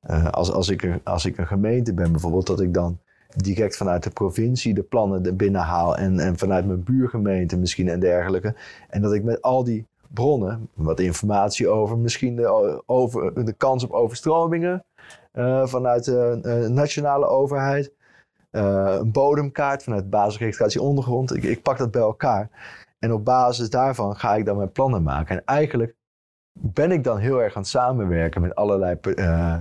eh, 0.00 0.30
als, 0.30 0.52
als, 0.52 0.68
ik 0.68 0.98
als 1.04 1.24
ik 1.24 1.38
een 1.38 1.46
gemeente 1.46 1.94
ben 1.94 2.12
bijvoorbeeld, 2.12 2.46
dat 2.46 2.60
ik 2.60 2.74
dan 2.74 2.98
direct 3.36 3.76
vanuit 3.76 4.02
de 4.02 4.10
provincie 4.10 4.74
de 4.74 4.82
plannen 4.82 5.26
er 5.26 5.36
binnen 5.36 5.60
haal 5.60 5.96
en, 5.96 6.20
en 6.20 6.38
vanuit 6.38 6.66
mijn 6.66 6.82
buurgemeente 6.82 7.56
misschien 7.56 7.88
en 7.88 8.00
dergelijke. 8.00 8.54
En 8.88 9.02
dat 9.02 9.12
ik 9.12 9.24
met 9.24 9.42
al 9.42 9.64
die 9.64 9.86
bronnen, 10.08 10.68
wat 10.74 11.00
informatie 11.00 11.68
over 11.68 11.98
misschien 11.98 12.36
de, 12.36 12.82
over, 12.86 13.44
de 13.44 13.52
kans 13.52 13.84
op 13.84 13.90
overstromingen 13.90 14.84
eh, 15.32 15.66
vanuit 15.66 16.04
de 16.04 16.38
eh, 16.42 16.70
nationale 16.70 17.26
overheid, 17.26 17.92
eh, 18.50 18.96
een 18.98 19.12
bodemkaart 19.12 19.82
vanuit 19.82 20.10
basisregistratie 20.10 20.82
ondergrond. 20.82 21.34
Ik, 21.36 21.42
ik 21.42 21.62
pak 21.62 21.78
dat 21.78 21.90
bij 21.90 22.02
elkaar. 22.02 22.48
En 22.98 23.12
op 23.12 23.24
basis 23.24 23.70
daarvan 23.70 24.16
ga 24.16 24.34
ik 24.34 24.44
dan 24.44 24.56
mijn 24.56 24.72
plannen 24.72 25.02
maken. 25.02 25.36
En 25.36 25.44
eigenlijk 25.44 25.96
ben 26.52 26.90
ik 26.90 27.04
dan 27.04 27.18
heel 27.18 27.42
erg 27.42 27.54
aan 27.54 27.62
het 27.62 27.70
samenwerken 27.70 28.40
met 28.40 28.54
allerlei 28.54 28.96
eh, 29.00 29.58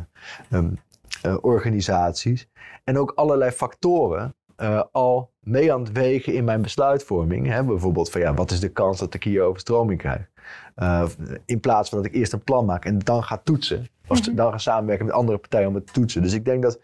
um, 0.52 0.80
uh, 1.26 1.38
organisaties. 1.42 2.50
En 2.84 2.98
ook 2.98 3.12
allerlei 3.12 3.52
factoren 3.52 4.36
uh, 4.58 4.84
al 4.92 5.32
mee 5.40 5.74
aan 5.74 5.80
het 5.80 5.92
wegen 5.92 6.34
in 6.34 6.44
mijn 6.44 6.62
besluitvorming. 6.62 7.48
Hè? 7.48 7.64
Bijvoorbeeld 7.64 8.12
van 8.12 8.22
ja, 8.22 8.34
wat 8.34 8.52
is 8.52 8.60
de 8.60 8.70
kans 8.70 9.00
dat 9.00 9.14
ik 9.14 9.24
hier 9.24 9.42
overstroming 9.42 10.00
krijg? 10.00 10.30
Uh, 10.76 11.06
in 11.46 11.60
plaats 11.60 11.90
van 11.90 11.98
dat 11.98 12.08
ik 12.08 12.14
eerst 12.14 12.34
een 12.34 12.44
plan 12.44 12.66
maak 12.66 12.86
en 12.86 13.00
dan 13.00 13.24
ga 13.24 13.38
toetsen. 13.38 13.88
Of 14.08 14.28
Mhm. 14.28 14.36
dan 14.36 14.52
ga 14.52 14.58
samenwerken 14.58 15.06
met 15.06 15.16
andere 15.16 15.38
partijen 15.38 15.68
om 15.68 15.76
het 15.76 15.88
te 15.88 15.94
toetsen. 15.94 16.22
Dus 16.22 16.34
ik 16.34 16.46
denk 16.46 16.64
dat 16.64 16.80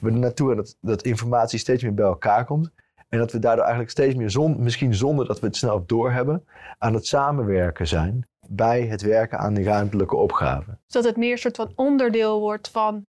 we 0.00 0.10
er 0.10 0.16
naartoe 0.16 0.54
dat, 0.54 0.76
dat 0.80 1.02
informatie 1.02 1.58
steeds 1.58 1.82
meer 1.82 1.94
bij 1.94 2.04
elkaar 2.04 2.44
komt. 2.44 2.70
En 3.08 3.18
dat 3.18 3.32
we 3.32 3.38
daardoor 3.38 3.64
eigenlijk 3.64 3.92
steeds 3.92 4.14
meer, 4.14 4.30
zon, 4.30 4.62
misschien 4.62 4.94
zonder 4.94 5.26
dat 5.26 5.40
we 5.40 5.46
het 5.46 5.56
snel 5.56 5.86
doorhebben, 5.86 6.46
aan 6.78 6.94
het 6.94 7.06
samenwerken 7.06 7.86
zijn 7.86 8.28
bij 8.48 8.82
het 8.86 9.02
werken 9.02 9.38
aan 9.38 9.54
die 9.54 9.64
ruimtelijke 9.64 10.16
opgaven. 10.16 10.80
Dat 10.86 11.04
het 11.04 11.16
meer 11.16 11.32
een 11.32 11.38
soort 11.38 11.56
van 11.56 11.72
onderdeel 11.74 12.40
wordt 12.40 12.68
van 12.68 13.06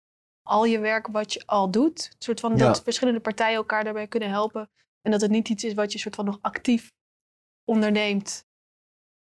al 0.47 0.65
je 0.65 0.79
werk 0.79 1.07
wat 1.07 1.33
je 1.33 1.43
al 1.45 1.71
doet. 1.71 2.07
Een 2.11 2.15
soort 2.19 2.39
van 2.39 2.57
Ja. 2.57 2.65
dat 2.65 2.83
verschillende 2.83 3.19
partijen 3.19 3.55
elkaar 3.55 3.83
daarbij 3.83 4.07
kunnen 4.07 4.29
helpen. 4.29 4.69
En 5.01 5.11
dat 5.11 5.21
het 5.21 5.31
niet 5.31 5.49
iets 5.49 5.63
is 5.63 5.73
wat 5.73 5.91
je 5.91 5.99
soort 5.99 6.15
van 6.15 6.25
nog 6.25 6.37
actief 6.41 6.91
onderneemt 7.63 8.45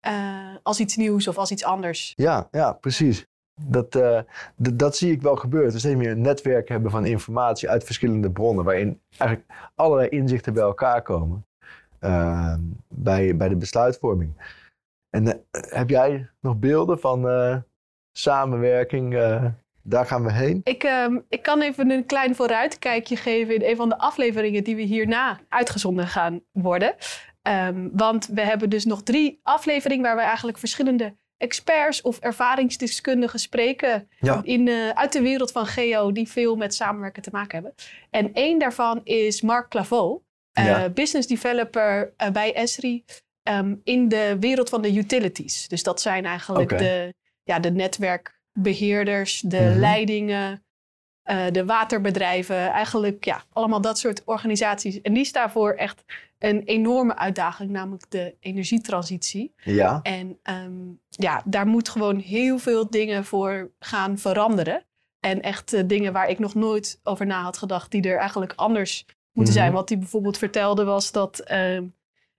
eh, 0.00 0.56
als 0.62 0.80
iets 0.80 0.96
nieuws 0.96 1.28
of 1.28 1.38
als 1.38 1.50
iets 1.50 1.64
anders. 1.64 2.12
Ja, 2.16 2.48
ja 2.50 2.72
precies. 2.72 3.26
Dat, 3.60 3.90
d- 3.90 4.24
dat 4.78 4.96
zie 4.96 5.12
ik 5.12 5.22
wel 5.22 5.36
gebeuren. 5.36 5.72
We 5.72 5.78
steeds 5.78 5.96
meer 5.96 6.10
een 6.10 6.20
netwerk 6.20 6.68
hebben 6.68 6.90
van 6.90 7.06
informatie 7.06 7.68
uit 7.70 7.84
verschillende 7.84 8.30
bronnen, 8.30 8.64
waarin 8.64 9.00
eigenlijk 9.18 9.50
allerlei 9.74 10.08
inzichten 10.08 10.52
bij 10.52 10.62
elkaar 10.62 11.02
komen 11.02 11.46
uh, 12.00 12.54
bij, 12.88 13.36
bij 13.36 13.48
de 13.48 13.56
besluitvorming. 13.56 14.32
En 15.10 15.26
uh, 15.26 15.32
heb 15.50 15.90
jij 15.90 16.28
nog 16.40 16.56
beelden 16.56 17.00
van 17.00 17.26
uh, 17.26 17.56
samenwerking? 18.12 19.14
daar 19.86 20.06
gaan 20.06 20.24
we 20.24 20.32
heen. 20.32 20.60
Ik, 20.64 20.82
um, 20.82 21.24
ik 21.28 21.42
kan 21.42 21.62
even 21.62 21.90
een 21.90 22.06
klein 22.06 22.34
vooruitkijkje 22.34 23.16
geven 23.16 23.54
in 23.54 23.62
een 23.62 23.76
van 23.76 23.88
de 23.88 23.98
afleveringen 23.98 24.64
die 24.64 24.76
we 24.76 24.82
hierna 24.82 25.40
uitgezonden 25.48 26.06
gaan 26.06 26.40
worden. 26.52 26.94
Um, 27.42 27.90
want 27.92 28.26
we 28.26 28.40
hebben 28.40 28.70
dus 28.70 28.84
nog 28.84 29.02
drie 29.02 29.40
afleveringen 29.42 30.04
waar 30.04 30.16
we 30.16 30.22
eigenlijk 30.22 30.58
verschillende 30.58 31.14
experts 31.36 32.02
of 32.02 32.18
ervaringsdeskundigen 32.18 33.38
spreken 33.38 34.08
Ja. 34.18 34.40
in, 34.44 34.66
uh, 34.66 34.88
uit 34.88 35.12
de 35.12 35.20
wereld 35.22 35.52
van 35.52 35.66
geo 35.66 36.12
die 36.12 36.28
veel 36.28 36.56
met 36.56 36.74
samenwerken 36.74 37.22
te 37.22 37.30
maken 37.32 37.54
hebben. 37.54 37.74
En 38.10 38.32
één 38.32 38.58
daarvan 38.58 39.00
is 39.04 39.40
Mark 39.42 39.68
Claveau, 39.70 40.20
uh, 40.58 40.64
Ja. 40.66 40.88
business 40.88 41.28
developer 41.28 42.12
uh, 42.22 42.30
bij 42.30 42.54
Esri 42.54 43.04
um, 43.48 43.80
in 43.84 44.08
de 44.08 44.36
wereld 44.40 44.68
van 44.68 44.82
de 44.82 44.96
utilities. 44.96 45.68
Dus 45.68 45.82
dat 45.82 46.00
zijn 46.00 46.24
eigenlijk 46.24 46.78
de, 46.78 47.14
ja, 47.42 47.58
de 47.58 47.70
netwerkbeheerders, 47.70 49.40
de 49.40 49.56
Mhm. 49.60 49.78
leidingen, 49.78 50.64
uh, 51.30 51.44
de 51.50 51.64
waterbedrijven, 51.64 52.56
eigenlijk 52.70 53.24
ja, 53.24 53.42
allemaal 53.52 53.80
dat 53.80 53.98
soort 53.98 54.22
organisaties. 54.24 55.00
En 55.00 55.12
die 55.12 55.24
staan 55.24 55.50
voor 55.50 55.72
echt 55.72 56.04
een 56.38 56.62
enorme 56.62 57.16
uitdaging, 57.16 57.70
namelijk 57.70 58.10
de 58.10 58.34
energietransitie. 58.40 59.54
Ja, 59.64 60.00
En 60.02 60.38
ehm, 60.42 60.72
ja, 61.08 61.42
daar 61.44 61.66
moet 61.66 61.88
gewoon 61.88 62.18
heel 62.18 62.58
veel 62.58 62.90
dingen 62.90 63.24
voor 63.24 63.70
gaan 63.78 64.18
veranderen. 64.18 64.84
En 65.20 65.42
echt 65.42 65.72
eh, 65.72 65.82
dingen 65.86 66.12
waar 66.12 66.28
ik 66.28 66.38
nog 66.38 66.54
nooit 66.54 67.00
over 67.02 67.26
na 67.26 67.42
had 67.42 67.58
gedacht, 67.58 67.90
die 67.90 68.02
er 68.08 68.18
eigenlijk 68.18 68.52
anders 68.56 69.04
moeten 69.32 69.54
Mhm. 69.54 69.62
zijn. 69.62 69.72
Wat 69.74 69.88
hij 69.88 69.98
bijvoorbeeld 69.98 70.38
vertelde 70.38 70.84
was 70.84 71.12
dat 71.12 71.38
ehm, 71.38 71.84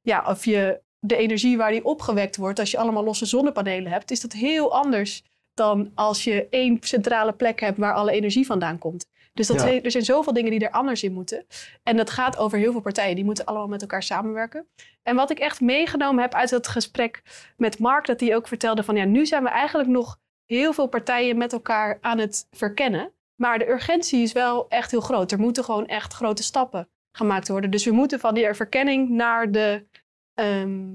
ja, 0.01 0.23
of 0.27 0.45
je 0.45 0.81
de 0.99 1.15
energie 1.17 1.57
waar 1.57 1.71
die 1.71 1.85
opgewekt 1.85 2.35
wordt, 2.37 2.59
als 2.59 2.71
je 2.71 2.77
allemaal 2.77 3.03
losse 3.03 3.25
zonnepanelen 3.25 3.91
hebt, 3.91 4.11
is 4.11 4.21
dat 4.21 4.33
heel 4.33 4.73
anders 4.75 5.23
dan 5.55 5.91
als 5.95 6.23
je 6.23 6.47
één 6.49 6.77
centrale 6.81 7.33
plek 7.33 7.59
hebt 7.59 7.77
waar 7.77 7.93
alle 7.93 8.11
energie 8.11 8.45
vandaan 8.45 8.77
komt. 8.77 9.07
Dus 9.33 9.47
dat 9.47 9.61
Ja. 9.61 9.81
er 9.81 9.91
zijn 9.91 10.03
zoveel 10.03 10.33
dingen 10.33 10.51
die 10.51 10.59
er 10.59 10.71
anders 10.71 11.03
in 11.03 11.13
moeten. 11.13 11.45
En 11.83 11.97
dat 11.97 12.09
gaat 12.09 12.37
over 12.37 12.57
heel 12.57 12.71
veel 12.71 12.81
partijen. 12.81 13.15
Die 13.15 13.25
moeten 13.25 13.45
allemaal 13.45 13.67
met 13.67 13.81
elkaar 13.81 14.03
samenwerken. 14.03 14.67
En 15.03 15.15
wat 15.15 15.29
ik 15.31 15.39
echt 15.39 15.61
meegenomen 15.61 16.21
heb 16.21 16.33
uit 16.33 16.49
dat 16.49 16.67
gesprek 16.67 17.21
met 17.57 17.79
Mark, 17.79 18.05
dat 18.05 18.19
hij 18.19 18.35
ook 18.35 18.47
vertelde 18.47 18.83
van 18.83 18.95
ja, 18.95 19.03
nu 19.05 19.25
zijn 19.25 19.43
we 19.43 19.49
eigenlijk 19.49 19.89
nog 19.89 20.17
heel 20.45 20.73
veel 20.73 20.87
partijen 20.87 21.37
met 21.37 21.53
elkaar 21.53 21.97
aan 22.01 22.17
het 22.17 22.47
verkennen. 22.51 23.13
Maar 23.35 23.59
de 23.59 23.69
urgentie 23.69 24.21
is 24.21 24.31
wel 24.31 24.67
echt 24.69 24.91
heel 24.91 25.01
groot. 25.01 25.31
Er 25.31 25.39
moeten 25.39 25.63
gewoon 25.63 25.87
echt 25.87 26.13
grote 26.13 26.43
stappen 26.43 26.89
gemaakt 27.11 27.47
worden. 27.47 27.71
Dus 27.71 27.85
we 27.85 27.91
moeten 27.91 28.19
van 28.19 28.33
die 28.33 28.53
verkenning 28.53 29.09
naar 29.09 29.51
de 29.51 29.87
ehm, 30.33 30.93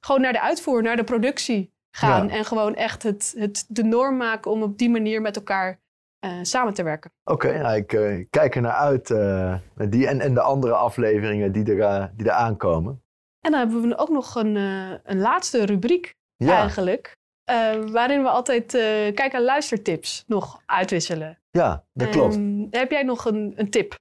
gewoon 0.00 0.20
naar 0.20 0.32
de 0.32 0.40
uitvoer, 0.40 0.82
naar 0.82 0.96
de 0.96 1.04
productie 1.04 1.72
gaan. 1.90 2.26
Ja. 2.28 2.34
En 2.34 2.44
gewoon 2.44 2.74
echt 2.74 3.02
het, 3.02 3.34
het, 3.36 3.64
de 3.68 3.82
norm 3.84 4.16
maken 4.16 4.50
om 4.50 4.62
op 4.62 4.78
die 4.78 4.90
manier 4.90 5.20
met 5.20 5.36
elkaar 5.36 5.80
eh, 6.18 6.32
samen 6.42 6.74
te 6.74 6.82
werken. 6.82 7.10
Oké, 7.24 7.58
nou, 7.58 7.76
ik 7.76 7.92
eh, 7.92 8.26
kijk 8.30 8.54
er 8.54 8.62
naar 8.62 8.72
uit. 8.72 9.10
eh, 9.10 9.54
die 9.88 10.06
en, 10.06 10.20
en 10.20 10.34
de 10.34 10.40
andere 10.40 10.74
afleveringen 10.74 11.52
die 11.52 11.64
er, 11.74 11.80
eh, 11.80 12.04
die 12.14 12.26
er 12.26 12.32
aankomen. 12.32 13.02
En 13.40 13.50
dan 13.50 13.60
hebben 13.60 13.82
we 13.88 13.96
ook 13.98 14.08
nog 14.08 14.34
een, 14.34 14.56
eh, 14.56 14.90
een 15.04 15.18
laatste 15.20 15.64
rubriek 15.64 16.14
Ja, 16.36 16.56
eigenlijk. 16.60 17.16
eh, 17.44 17.74
waarin 17.90 18.22
we 18.22 18.28
altijd 18.28 18.74
eh, 18.74 19.14
kijk- 19.14 19.32
en 19.32 19.42
luistertips 19.42 20.24
nog 20.26 20.62
uitwisselen. 20.66 21.38
ja 21.50 21.84
dat 21.92 22.08
klopt. 22.08 22.34
Ehm, 22.34 22.66
heb 22.70 22.90
jij 22.90 23.02
nog 23.02 23.24
een, 23.24 23.52
een 23.56 23.70
tip? 23.70 23.94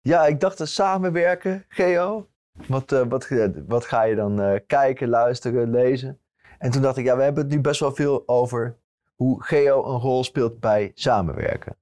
Ja, 0.00 0.26
ik 0.26 0.40
dacht 0.40 0.68
samenwerken, 0.68 1.64
Geo. 1.68 2.28
Wat, 2.68 2.92
eh, 2.92 3.02
wat, 3.08 3.28
wat 3.66 3.84
ga 3.84 4.02
je 4.02 4.14
dan 4.14 4.40
eh, 4.40 4.60
kijken, 4.66 5.08
luisteren, 5.08 5.70
lezen? 5.70 6.18
En 6.64 6.70
toen 6.70 6.82
dacht 6.82 6.96
ik, 6.96 7.04
ja, 7.04 7.16
we 7.16 7.22
hebben 7.22 7.44
het 7.44 7.52
nu 7.52 7.60
best 7.60 7.80
wel 7.80 7.94
veel 7.94 8.22
over 8.26 8.76
hoe 9.14 9.42
Geo 9.42 9.84
een 9.84 10.00
rol 10.00 10.24
speelt 10.24 10.60
bij 10.60 10.92
samenwerken. 10.94 11.76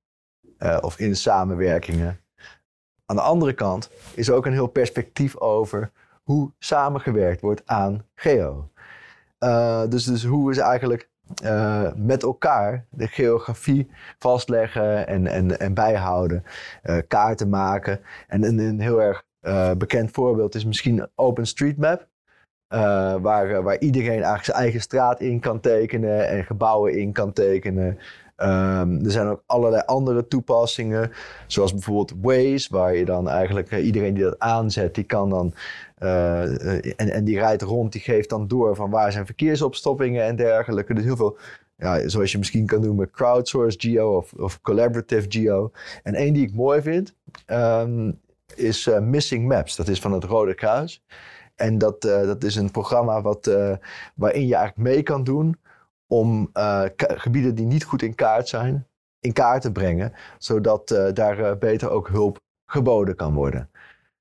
Eh, 0.59 0.79
of 0.81 0.99
in 0.99 1.17
samenwerkingen. 1.17 2.21
Aan 3.07 3.17
de 3.17 3.23
andere 3.23 3.53
kant 3.53 3.91
is 4.15 4.29
er 4.29 4.35
ook 4.35 4.47
een 4.47 4.53
heel 4.53 4.67
perspectief 4.67 5.37
over 5.37 5.91
hoe 6.23 6.53
samengewerkt 6.59 7.41
wordt 7.41 7.63
aan 7.65 8.07
Geo. 8.15 8.71
Eh, 9.39 9.83
dus, 9.89 10.05
dus 10.05 10.25
hoe 10.25 10.51
is 10.51 10.59
eigenlijk 10.59 11.11
eh, 11.43 11.93
met 11.95 12.23
elkaar 12.23 12.87
de 12.91 13.07
geografie 13.07 13.91
vastleggen 14.19 15.07
en, 15.07 15.27
en, 15.27 15.59
en 15.59 15.75
bijhouden, 15.75 16.45
kaarten 17.09 17.49
maken. 17.49 18.01
En 18.27 18.45
een, 18.45 18.59
een 18.59 18.81
heel 18.81 19.03
erg 19.03 19.25
bekend 19.79 20.11
voorbeeld 20.11 20.55
is 20.55 20.65
misschien 20.65 21.09
OpenStreetMap. 21.15 22.11
Eh 22.73 23.15
waar, 23.21 23.51
eh, 23.51 23.63
waar 23.63 23.79
iedereen 23.79 24.11
eigenlijk 24.11 24.45
zijn 24.45 24.57
eigen 24.57 24.81
straat 24.81 25.21
in 25.21 25.41
kan 25.41 25.61
tekenen 25.61 26.29
en 26.29 26.45
gebouwen 26.45 26.99
in 26.99 27.13
kan 27.13 27.33
tekenen. 27.33 27.99
Ehm, 28.37 29.05
er 29.05 29.11
zijn 29.11 29.27
ook 29.27 29.43
allerlei 29.47 29.83
andere 29.87 30.29
toepassingen, 30.29 31.11
zoals 31.47 31.73
bijvoorbeeld 31.73 32.15
Waze, 32.23 32.69
waar 32.71 32.97
je 32.97 33.05
dan 33.05 33.29
eigenlijk 33.29 33.71
eh, 33.71 33.85
iedereen 33.85 34.15
die 34.15 34.23
dat 34.23 34.39
aanzet, 34.39 34.95
die 34.95 35.05
kan 35.05 35.31
dan 35.31 35.55
en, 36.97 37.11
en 37.11 37.25
die 37.25 37.39
rijdt 37.39 37.63
rond, 37.63 37.93
die 37.93 38.01
geeft 38.01 38.29
dan 38.29 38.49
door 38.49 38.77
van 38.77 38.91
waar 38.91 39.13
zijn 39.13 39.27
verkeersopstoppingen 39.27 40.25
en 40.25 40.37
dergelijke. 40.37 40.95
Dus 40.95 41.05
heel 41.05 41.17
veel, 41.17 41.37
ja, 41.77 42.09
zoals 42.09 42.33
je 42.33 42.39
misschien 42.39 42.67
kan 42.67 42.81
noemen, 42.81 43.11
crowdsourced 43.11 43.83
geo 43.83 44.17
of, 44.17 44.33
of 44.33 44.61
collaborative 44.61 45.27
geo. 45.29 45.71
En 46.03 46.15
één 46.15 46.33
die 46.33 46.47
ik 46.47 46.55
mooi 46.55 46.83
vind, 46.83 47.15
ehm, 47.47 48.13
is 48.55 48.91
Missing 49.01 49.49
Maps. 49.49 49.77
Dat 49.77 49.89
is 49.89 50.01
van 50.01 50.13
het 50.13 50.25
Rode 50.25 50.55
Kruis. 50.55 51.03
En 51.63 51.79
dat, 51.79 52.05
eh, 52.05 52.23
dat 52.23 52.45
is 52.45 52.57
een 52.57 52.71
programma 52.71 53.23
wat, 53.23 53.47
eh, 53.47 53.77
waarin 54.15 54.47
je 54.47 54.55
eigenlijk 54.55 54.89
mee 54.89 55.03
kan 55.03 55.25
doen 55.25 55.61
om 56.07 56.51
eh, 56.53 56.85
gebieden 56.97 57.55
die 57.55 57.67
niet 57.67 57.85
goed 57.85 58.03
in 58.03 58.15
kaart 58.15 58.49
zijn, 58.49 58.87
in 59.21 59.33
kaart 59.33 59.63
te 59.63 59.73
brengen. 59.73 60.13
Zodat 60.39 60.89
daar 61.15 61.59
beter 61.59 61.91
ook 61.91 62.09
hulp 62.09 62.41
geboden 62.67 63.17
kan 63.17 63.35
worden. 63.35 63.71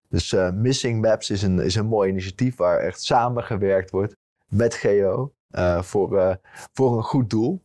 Dus 0.10 0.36
Missing 0.54 1.02
Maps 1.02 1.30
is 1.30 1.42
een, 1.42 1.60
is 1.60 1.76
een 1.76 1.86
mooi 1.86 2.10
initiatief 2.10 2.56
waar 2.56 2.80
echt 2.80 3.04
samengewerkt 3.04 3.92
wordt 3.92 4.16
met 4.48 4.74
Geo 4.74 5.34
eh, 5.50 5.82
voor, 5.82 6.40
voor 6.74 6.98
een 6.98 7.04
goed 7.04 7.30
doel. 7.30 7.62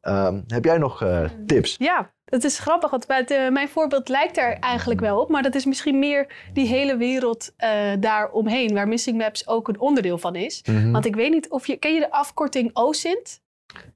Ehm, 0.00 0.40
heb 0.46 0.64
jij 0.64 0.78
nog 0.78 1.04
tips? 1.46 1.76
Ja, 1.78 2.12
dat 2.40 2.44
is 2.50 2.58
grappig, 2.58 2.90
want 2.90 3.04
het, 3.08 3.30
eh, 3.30 3.48
mijn 3.48 3.68
voorbeeld 3.68 4.08
lijkt 4.08 4.36
er 4.38 4.52
eigenlijk 4.58 5.00
wel 5.00 5.20
op. 5.20 5.28
Maar 5.30 5.42
dat 5.42 5.54
is 5.54 5.64
misschien 5.64 5.98
meer 5.98 6.48
die 6.52 6.66
hele 6.66 6.96
wereld 6.96 7.52
eh 7.56 7.92
daar 8.00 8.30
omheen, 8.30 8.74
waar 8.74 8.88
Missing 8.88 9.18
Maps 9.18 9.46
ook 9.48 9.68
een 9.68 9.80
onderdeel 9.80 10.18
van 10.18 10.34
is. 10.36 10.62
Mhm. 10.66 10.90
Want 10.90 11.06
ik 11.06 11.14
weet 11.14 11.30
niet 11.30 11.48
of 11.50 11.66
je... 11.66 11.76
Ken 11.76 11.94
je 11.94 12.00
de 12.00 12.10
afkorting 12.10 12.70
OSINT? 12.76 13.40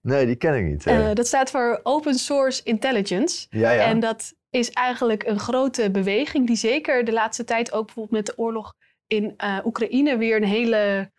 Nee, 0.03 0.27
die 0.27 0.37
ken 0.37 0.55
ik 0.55 0.64
niet. 0.64 0.87
eh. 0.87 1.14
Dat 1.14 1.27
staat 1.27 1.51
voor 1.51 1.81
Open 1.83 2.14
Source 2.14 2.61
Intelligence. 2.64 3.46
ja, 3.51 3.70
ja. 3.70 3.83
En 3.85 4.01
dat 4.01 4.35
is 4.51 4.70
eigenlijk 4.70 5.27
een 5.27 5.38
grote 5.38 5.90
beweging 5.90 6.46
die 6.46 6.57
zeker 6.57 7.05
de 7.05 7.12
laatste 7.12 7.44
tijd 7.44 7.72
ook 7.72 7.85
bijvoorbeeld 7.85 8.16
met 8.16 8.27
de 8.27 8.42
oorlog 8.42 8.74
in 9.07 9.37
Oekraïne 9.64 10.16
weer 10.16 10.37
een 10.37 10.44
hele 10.48 11.11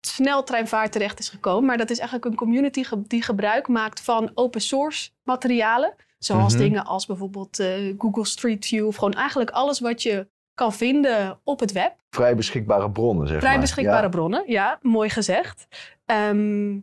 sneltreinvaart 0.00 0.92
terecht 0.92 1.18
is 1.18 1.28
gekomen. 1.28 1.64
Maar 1.64 1.76
dat 1.78 1.90
is 1.90 1.98
eigenlijk 1.98 2.30
een 2.30 2.36
community 2.36 2.82
ge- 2.84 3.02
die 3.06 3.22
gebruik 3.22 3.68
maakt 3.68 4.00
van 4.00 4.30
open 4.34 4.60
source 4.60 5.10
materialen. 5.22 5.94
Zoals 6.18 6.52
Mhm. 6.54 6.62
dingen 6.62 6.84
als 6.84 7.06
bijvoorbeeld 7.06 7.58
eh, 7.58 7.94
Google 7.98 8.26
Street 8.26 8.66
View 8.66 8.86
of 8.86 8.96
gewoon 8.96 9.12
eigenlijk 9.14 9.50
alles 9.50 9.80
wat 9.80 10.02
je 10.02 10.28
kan 10.54 10.72
vinden 10.72 11.38
op 11.44 11.60
het 11.60 11.72
web. 11.72 11.94
Vrij 12.10 12.34
beschikbare 12.36 12.90
bronnen, 12.90 13.28
zeg 13.28 13.38
Vrij 13.38 13.50
maar. 13.52 13.60
beschikbare 13.60 14.02
Ja. 14.02 14.08
bronnen, 14.08 14.42
ja, 14.46 14.78
mooi 14.82 15.08
gezegd. 15.10 15.66
Ehm, 16.06 16.76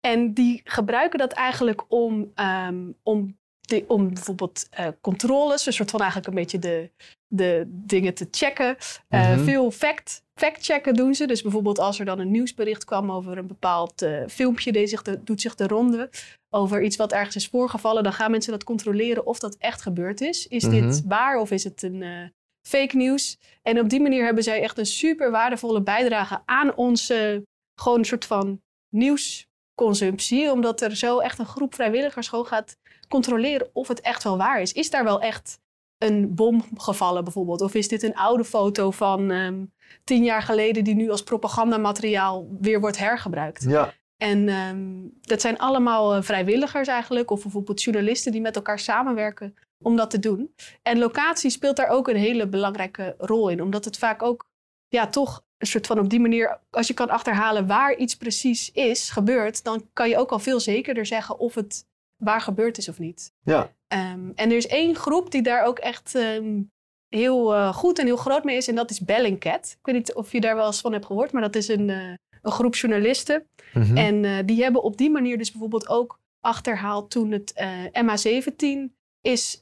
en 0.00 0.32
die 0.34 0.60
gebruiken 0.64 1.18
dat 1.18 1.32
eigenlijk 1.32 1.84
om, 1.88 2.30
ehm, 2.34 2.76
om, 3.02 3.36
die- 3.66 3.88
om 3.88 4.14
bijvoorbeeld 4.14 4.66
eh, 4.70 4.88
controles, 5.00 5.66
een 5.66 5.72
soort 5.72 5.90
van 5.90 6.00
eigenlijk 6.00 6.28
een 6.28 6.34
beetje 6.34 6.58
de, 6.58 6.90
de 7.28 7.64
dingen 7.68 8.14
te 8.14 8.28
checken. 8.30 8.76
Eh, 9.08 9.30
Mhm. 9.30 9.44
Veel 9.44 9.70
fact, 9.70 10.22
fact-checken 10.34 10.94
doen 10.94 11.14
ze. 11.14 11.26
Dus 11.26 11.42
bijvoorbeeld 11.42 11.78
als 11.78 11.98
er 11.98 12.04
dan 12.04 12.18
een 12.18 12.30
nieuwsbericht 12.30 12.84
kwam 12.84 13.12
over 13.12 13.38
een 13.38 13.46
bepaald 13.46 14.02
eh, 14.02 14.22
filmpje, 14.28 14.72
deed 14.72 14.88
zich 14.88 15.02
de, 15.02 15.22
doet 15.24 15.40
zich 15.40 15.54
de 15.54 15.66
ronde 15.66 16.10
over 16.50 16.82
iets 16.82 16.96
wat 16.96 17.12
ergens 17.12 17.36
is 17.36 17.48
voorgevallen, 17.48 18.02
dan 18.02 18.12
gaan 18.12 18.30
mensen 18.30 18.52
dat 18.52 18.64
controleren 18.64 19.26
of 19.26 19.38
dat 19.38 19.56
echt 19.58 19.82
gebeurd 19.82 20.20
is. 20.20 20.46
Is 20.46 20.62
dit 20.62 20.84
Mhm. 20.84 21.08
waar 21.08 21.38
of 21.38 21.50
is 21.50 21.64
het 21.64 21.82
een 21.82 22.32
fake 22.68 22.96
nieuws? 22.96 23.38
En 23.62 23.80
op 23.80 23.88
die 23.88 24.00
manier 24.00 24.24
hebben 24.24 24.42
zij 24.42 24.62
echt 24.62 24.78
een 24.78 24.86
super 24.86 25.30
waardevolle 25.30 25.82
bijdrage 25.82 26.42
aan 26.44 26.74
onze 26.76 27.42
gewoon 27.80 27.98
een 27.98 28.04
soort 28.04 28.24
van 28.24 28.60
nieuwsconsumptie. 28.94 30.50
Omdat 30.52 30.80
er 30.80 30.96
zo 30.96 31.18
echt 31.18 31.38
een 31.38 31.46
groep 31.46 31.74
vrijwilligers 31.74 32.28
gewoon 32.28 32.46
gaat 32.46 32.76
controleren 33.08 33.68
of 33.72 33.88
het 33.88 34.00
echt 34.00 34.22
wel 34.22 34.36
waar 34.36 34.60
is. 34.60 34.72
Is 34.72 34.90
daar 34.90 35.04
wel 35.04 35.20
echt 35.20 35.58
een 35.98 36.34
bom 36.34 36.64
gevallen 36.76 37.24
bijvoorbeeld? 37.24 37.60
Of 37.60 37.74
is 37.74 37.88
dit 37.88 38.02
een 38.02 38.14
oude 38.14 38.44
foto 38.44 38.90
van 38.90 39.30
ehm, 39.30 39.64
tien 40.04 40.24
jaar 40.24 40.42
geleden 40.42 40.84
die 40.84 40.94
nu 40.94 41.10
als 41.10 41.22
propagandamateriaal 41.22 42.48
weer 42.60 42.80
wordt 42.80 42.98
hergebruikt? 42.98 43.64
Ja, 43.68 43.92
En 44.16 44.48
ehm, 44.48 44.94
dat 45.20 45.40
zijn 45.40 45.58
allemaal 45.58 46.14
eh, 46.14 46.22
vrijwilligers 46.22 46.88
eigenlijk, 46.88 47.30
of 47.30 47.42
bijvoorbeeld 47.42 47.82
journalisten 47.82 48.32
die 48.32 48.40
met 48.40 48.56
elkaar 48.56 48.78
samenwerken 48.78 49.54
om 49.78 49.96
dat 49.96 50.10
te 50.10 50.18
doen. 50.18 50.54
En 50.82 50.98
locatie 50.98 51.50
speelt 51.50 51.76
daar 51.76 51.88
ook 51.88 52.08
een 52.08 52.16
hele 52.16 52.48
belangrijke 52.48 53.14
rol 53.18 53.48
in, 53.48 53.62
omdat 53.62 53.84
het 53.84 53.98
vaak 53.98 54.22
ook, 54.22 54.48
ja, 54.88 55.06
toch 55.06 55.44
een 55.58 55.66
soort 55.66 55.86
van 55.86 55.98
op 55.98 56.10
die 56.10 56.20
manier, 56.20 56.60
als 56.70 56.86
je 56.86 56.94
kan 56.94 57.10
achterhalen 57.10 57.66
waar 57.66 57.96
iets 57.96 58.16
precies 58.16 58.70
is, 58.72 59.10
gebeurt, 59.10 59.64
dan 59.64 59.88
kan 59.92 60.08
je 60.08 60.18
ook 60.18 60.30
al 60.30 60.38
veel 60.38 60.60
zekerder 60.60 61.06
zeggen 61.06 61.38
of 61.38 61.54
het 61.54 61.86
waar 62.16 62.40
gebeurd 62.40 62.78
is 62.78 62.88
of 62.88 62.98
niet. 62.98 63.32
ja. 63.42 63.74
Ehm, 63.88 64.30
en 64.34 64.50
er 64.50 64.56
is 64.56 64.66
één 64.66 64.94
groep 64.94 65.30
die 65.30 65.42
daar 65.42 65.64
ook 65.64 65.78
echt 65.78 66.14
ehm, 66.14 66.62
heel 67.08 67.54
eh, 67.54 67.74
goed 67.74 67.98
en 67.98 68.06
heel 68.06 68.16
groot 68.16 68.44
mee 68.44 68.56
is. 68.56 68.68
En 68.68 68.74
dat 68.74 68.90
is 68.90 69.00
Bellingcat. 69.00 69.76
Ik 69.78 69.86
weet 69.86 69.94
niet 69.94 70.14
of 70.14 70.32
je 70.32 70.40
daar 70.40 70.56
wel 70.56 70.66
eens 70.66 70.80
van 70.80 70.92
hebt 70.92 71.06
gehoord, 71.06 71.32
maar 71.32 71.42
dat 71.42 71.56
is 71.56 71.68
een, 71.68 71.90
eh, 71.90 72.14
een 72.42 72.52
groep 72.52 72.74
journalisten. 72.74 73.48
Mhm. 73.74 73.96
En 73.96 74.24
eh, 74.24 74.38
die 74.44 74.62
hebben 74.62 74.82
op 74.82 74.96
die 74.96 75.10
manier 75.10 75.38
dus 75.38 75.50
bijvoorbeeld 75.50 75.88
ook 75.88 76.20
achterhaald 76.40 77.10
toen 77.10 77.30
het 77.30 77.52
eh, 77.52 77.68
MH17 77.92 78.94
is 79.20 79.60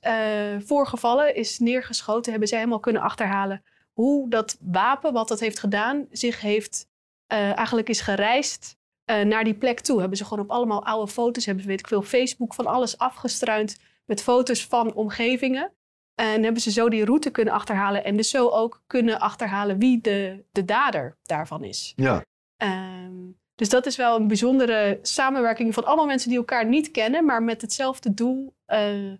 voorgevallen, 0.58 1.34
is 1.34 1.58
neergeschoten, 1.58 2.30
hebben 2.30 2.48
zij 2.48 2.58
helemaal 2.58 2.80
kunnen 2.80 3.02
achterhalen 3.02 3.62
hoe 3.92 4.30
dat 4.30 4.58
wapen, 4.60 5.12
wat 5.12 5.28
dat 5.28 5.40
heeft 5.40 5.58
gedaan, 5.58 6.06
zich 6.10 6.40
heeft 6.40 6.86
eigenlijk 7.26 7.88
is 7.88 8.00
gereisd 8.00 8.76
eh, 9.04 9.20
naar 9.20 9.44
die 9.44 9.54
plek 9.54 9.80
toe. 9.80 10.00
Hebben 10.00 10.18
ze 10.18 10.24
gewoon 10.24 10.44
op 10.44 10.50
allemaal 10.50 10.84
oude 10.84 11.12
foto's, 11.12 11.44
hebben 11.44 11.62
ze 11.64 11.70
weet 11.70 11.80
ik 11.80 11.88
veel, 11.88 12.02
Facebook 12.02 12.54
van 12.54 12.66
alles 12.66 12.98
afgestruind 12.98 13.78
met 14.04 14.22
foto's 14.22 14.66
van 14.66 14.94
omgevingen. 14.94 15.72
En 16.14 16.42
hebben 16.42 16.62
ze 16.62 16.70
zo 16.70 16.88
die 16.88 17.04
route 17.04 17.30
kunnen 17.30 17.54
achterhalen 17.54 18.04
en 18.04 18.16
dus 18.16 18.30
zo 18.30 18.48
ook 18.48 18.82
kunnen 18.86 19.20
achterhalen 19.20 19.78
wie 19.78 20.00
de, 20.00 20.44
de 20.52 20.64
dader 20.64 21.16
daarvan 21.22 21.64
is. 21.64 21.92
ja. 21.96 22.24
Ehm, 22.56 23.12
dus 23.54 23.68
dat 23.68 23.86
is 23.86 23.96
wel 23.96 24.16
een 24.16 24.26
bijzondere 24.26 24.98
samenwerking 25.02 25.74
van 25.74 25.84
allemaal 25.84 26.06
mensen 26.06 26.28
die 26.28 26.38
elkaar 26.38 26.66
niet 26.66 26.90
kennen, 26.90 27.24
maar 27.24 27.42
met 27.42 27.60
hetzelfde 27.60 28.14
doel 28.14 28.54
eh, 28.66 29.12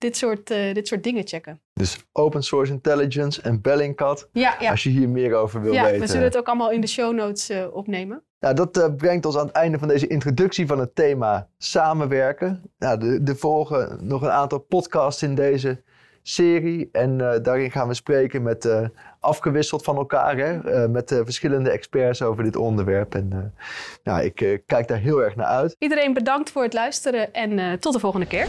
dit, 0.00 0.16
soort, 0.16 0.50
eh, 0.50 0.74
dit 0.74 0.88
soort 0.88 1.02
dingen 1.02 1.26
checken. 1.26 1.60
Dus 1.72 2.06
open 2.12 2.42
source 2.42 2.72
intelligence 2.72 3.42
en 3.42 3.60
Bellingcat. 3.60 4.28
Ja, 4.32 4.56
ja. 4.60 4.70
Als 4.70 4.82
je 4.82 4.90
hier 4.90 5.08
meer 5.08 5.34
over 5.34 5.62
wil 5.62 5.72
ja 5.72 5.84
weten. 5.84 6.00
we 6.00 6.06
zullen 6.06 6.22
het 6.22 6.36
ook 6.36 6.46
allemaal 6.46 6.70
in 6.70 6.80
de 6.80 6.86
show 6.86 7.14
notes 7.14 7.48
eh, 7.48 7.66
opnemen. 7.72 8.22
Nou, 8.40 8.54
dat 8.54 8.76
eh, 8.76 8.94
brengt 8.96 9.26
ons 9.26 9.36
aan 9.36 9.46
het 9.46 9.54
einde 9.54 9.78
van 9.78 9.88
deze 9.88 10.06
introductie 10.06 10.66
van 10.66 10.78
het 10.78 10.94
thema 10.94 11.48
samenwerken. 11.58 12.62
Nou, 12.78 12.98
de, 12.98 13.22
de 13.22 13.36
volgen 13.36 13.98
nog 14.00 14.22
een 14.22 14.30
aantal 14.30 14.58
podcasts 14.58 15.22
in 15.22 15.34
deze 15.34 15.82
serie. 16.22 16.88
En 16.92 17.18
daarin 17.42 17.70
gaan 17.70 17.88
we 17.88 17.94
spreken 17.94 18.42
met, 18.42 18.90
afgewisseld 19.20 19.82
van 19.82 19.96
elkaar, 19.96 20.36
hè, 20.36 20.88
met 20.88 21.20
verschillende 21.24 21.70
experts 21.70 22.22
over 22.22 22.44
dit 22.44 22.56
onderwerp. 22.56 23.14
En 23.14 23.54
nou, 24.02 24.24
ik 24.24 24.62
kijk 24.66 24.88
daar 24.88 24.98
heel 24.98 25.22
erg 25.22 25.36
naar 25.36 25.46
uit. 25.46 25.76
Iedereen 25.78 26.12
bedankt 26.12 26.50
voor 26.50 26.62
het 26.62 26.72
luisteren 26.72 27.32
en 27.32 27.80
tot 27.80 27.92
de 27.92 28.00
volgende 28.00 28.26
keer. 28.26 28.46